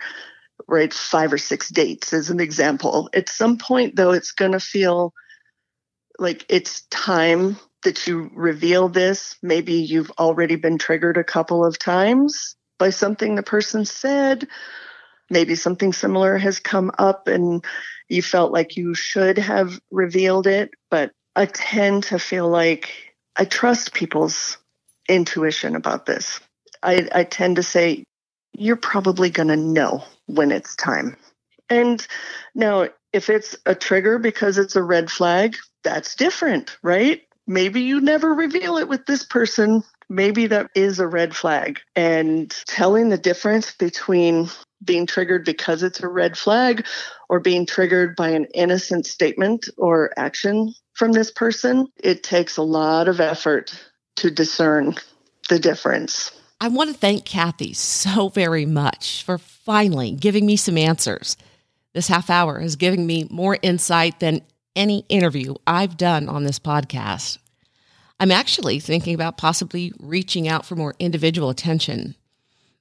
right? 0.68 0.92
Five 0.92 1.32
or 1.32 1.38
six 1.38 1.68
dates 1.68 2.12
as 2.12 2.30
an 2.30 2.40
example. 2.40 3.08
At 3.14 3.28
some 3.28 3.58
point, 3.58 3.96
though, 3.96 4.12
it's 4.12 4.32
going 4.32 4.52
to 4.52 4.60
feel 4.60 5.12
like 6.18 6.44
it's 6.48 6.82
time 6.90 7.56
that 7.84 8.06
you 8.06 8.30
reveal 8.34 8.88
this. 8.88 9.36
Maybe 9.42 9.74
you've 9.74 10.10
already 10.12 10.56
been 10.56 10.78
triggered 10.78 11.16
a 11.16 11.24
couple 11.24 11.64
of 11.64 11.78
times 11.78 12.56
by 12.78 12.90
something 12.90 13.34
the 13.34 13.42
person 13.42 13.84
said. 13.84 14.48
Maybe 15.30 15.54
something 15.54 15.92
similar 15.92 16.38
has 16.38 16.58
come 16.58 16.90
up 16.98 17.28
and 17.28 17.64
you 18.08 18.22
felt 18.22 18.52
like 18.52 18.76
you 18.76 18.94
should 18.94 19.38
have 19.38 19.78
revealed 19.90 20.46
it. 20.46 20.70
But 20.90 21.12
I 21.34 21.46
tend 21.46 22.04
to 22.04 22.18
feel 22.18 22.48
like 22.48 22.92
I 23.36 23.44
trust 23.44 23.92
people's 23.92 24.58
intuition 25.08 25.76
about 25.76 26.06
this. 26.06 26.40
I, 26.82 27.08
I 27.14 27.24
tend 27.24 27.56
to 27.56 27.62
say, 27.62 28.04
you're 28.58 28.76
probably 28.76 29.30
going 29.30 29.48
to 29.48 29.56
know 29.56 30.04
when 30.26 30.50
it's 30.50 30.76
time. 30.76 31.16
And 31.68 32.06
now, 32.54 32.88
if 33.12 33.30
it's 33.30 33.56
a 33.66 33.74
trigger 33.74 34.18
because 34.18 34.58
it's 34.58 34.76
a 34.76 34.82
red 34.82 35.10
flag, 35.10 35.56
that's 35.82 36.14
different, 36.14 36.76
right? 36.82 37.22
Maybe 37.46 37.82
you 37.82 38.00
never 38.00 38.34
reveal 38.34 38.76
it 38.76 38.88
with 38.88 39.06
this 39.06 39.24
person. 39.24 39.82
Maybe 40.08 40.48
that 40.48 40.70
is 40.74 40.98
a 40.98 41.06
red 41.06 41.34
flag. 41.34 41.80
And 41.94 42.50
telling 42.66 43.08
the 43.08 43.18
difference 43.18 43.72
between 43.72 44.48
being 44.84 45.06
triggered 45.06 45.44
because 45.44 45.82
it's 45.82 46.00
a 46.00 46.08
red 46.08 46.36
flag 46.36 46.86
or 47.28 47.40
being 47.40 47.66
triggered 47.66 48.14
by 48.16 48.30
an 48.30 48.46
innocent 48.54 49.06
statement 49.06 49.68
or 49.76 50.12
action 50.16 50.74
from 50.92 51.12
this 51.12 51.30
person, 51.30 51.86
it 51.96 52.22
takes 52.22 52.56
a 52.56 52.62
lot 52.62 53.08
of 53.08 53.20
effort 53.20 53.72
to 54.16 54.30
discern 54.30 54.94
the 55.48 55.58
difference. 55.58 56.32
I 56.60 56.68
want 56.68 56.90
to 56.90 56.96
thank 56.96 57.26
Kathy 57.26 57.74
so 57.74 58.30
very 58.30 58.64
much 58.64 59.22
for 59.24 59.36
finally 59.36 60.12
giving 60.12 60.46
me 60.46 60.56
some 60.56 60.78
answers. 60.78 61.36
This 61.92 62.08
half 62.08 62.30
hour 62.30 62.60
has 62.60 62.76
given 62.76 63.06
me 63.06 63.26
more 63.30 63.58
insight 63.60 64.20
than 64.20 64.40
any 64.74 65.04
interview 65.08 65.54
I've 65.66 65.96
done 65.98 66.28
on 66.28 66.44
this 66.44 66.58
podcast. 66.58 67.38
I'm 68.18 68.30
actually 68.32 68.80
thinking 68.80 69.14
about 69.14 69.36
possibly 69.36 69.92
reaching 70.00 70.48
out 70.48 70.64
for 70.64 70.76
more 70.76 70.94
individual 70.98 71.50
attention. 71.50 72.14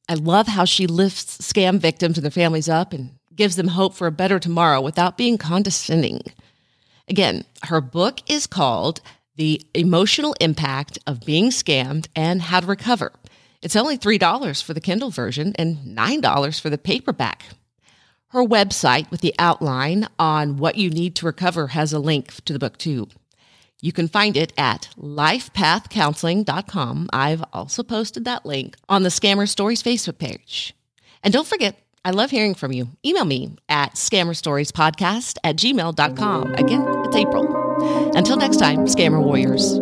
I 0.07 0.13
love 0.13 0.47
how 0.47 0.63
she 0.63 0.87
lifts 0.87 1.37
scam 1.39 1.79
victims 1.79 2.17
and 2.17 2.23
their 2.23 2.31
families 2.31 2.69
up 2.69 2.93
and 2.93 3.11
gives 3.35 3.57
them 3.57 3.69
hope 3.69 3.93
for 3.93 4.07
a 4.07 4.11
better 4.11 4.39
tomorrow 4.39 4.79
without 4.79 5.17
being 5.17 5.37
condescending. 5.37 6.21
Again, 7.09 7.43
her 7.63 7.81
book 7.81 8.19
is 8.29 8.47
called 8.47 9.01
The 9.35 9.61
Emotional 9.73 10.33
Impact 10.39 10.97
of 11.05 11.25
Being 11.25 11.49
Scammed 11.49 12.07
and 12.15 12.41
How 12.41 12.61
to 12.61 12.67
Recover. 12.67 13.11
It's 13.65 13.75
only 13.75 13.97
$3 13.97 14.63
for 14.63 14.73
the 14.75 14.79
Kindle 14.79 15.09
version 15.09 15.55
and 15.57 15.77
$9 15.77 16.61
for 16.61 16.69
the 16.69 16.77
paperback. 16.77 17.45
Her 18.27 18.43
website 18.43 19.09
with 19.09 19.21
the 19.21 19.33
outline 19.39 20.07
on 20.19 20.57
what 20.57 20.77
you 20.77 20.91
need 20.91 21.15
to 21.15 21.25
recover 21.25 21.69
has 21.69 21.91
a 21.91 21.97
link 21.97 22.31
to 22.45 22.53
the 22.53 22.59
book 22.59 22.77
too. 22.77 23.07
You 23.81 23.91
can 23.91 24.07
find 24.07 24.37
it 24.37 24.53
at 24.55 24.89
lifepathcounseling.com. 24.99 27.09
I've 27.11 27.43
also 27.53 27.81
posted 27.81 28.25
that 28.25 28.45
link 28.45 28.75
on 28.87 29.01
the 29.01 29.09
Scammer 29.09 29.49
Stories 29.49 29.81
Facebook 29.81 30.19
page. 30.19 30.75
And 31.23 31.33
don't 31.33 31.47
forget, 31.47 31.75
I 32.03 32.11
love 32.11 32.29
hearing 32.29 32.53
from 32.53 32.71
you. 32.71 32.89
Email 33.03 33.25
me 33.25 33.55
at 33.67 33.95
scammerstoriespodcast 33.95 35.39
at 35.43 35.55
gmail.com. 35.55 36.53
Again, 36.53 36.85
it's 37.05 37.15
April. 37.15 38.11
Until 38.15 38.37
next 38.37 38.57
time, 38.57 38.85
Scammer 38.85 39.23
Warriors. 39.23 39.79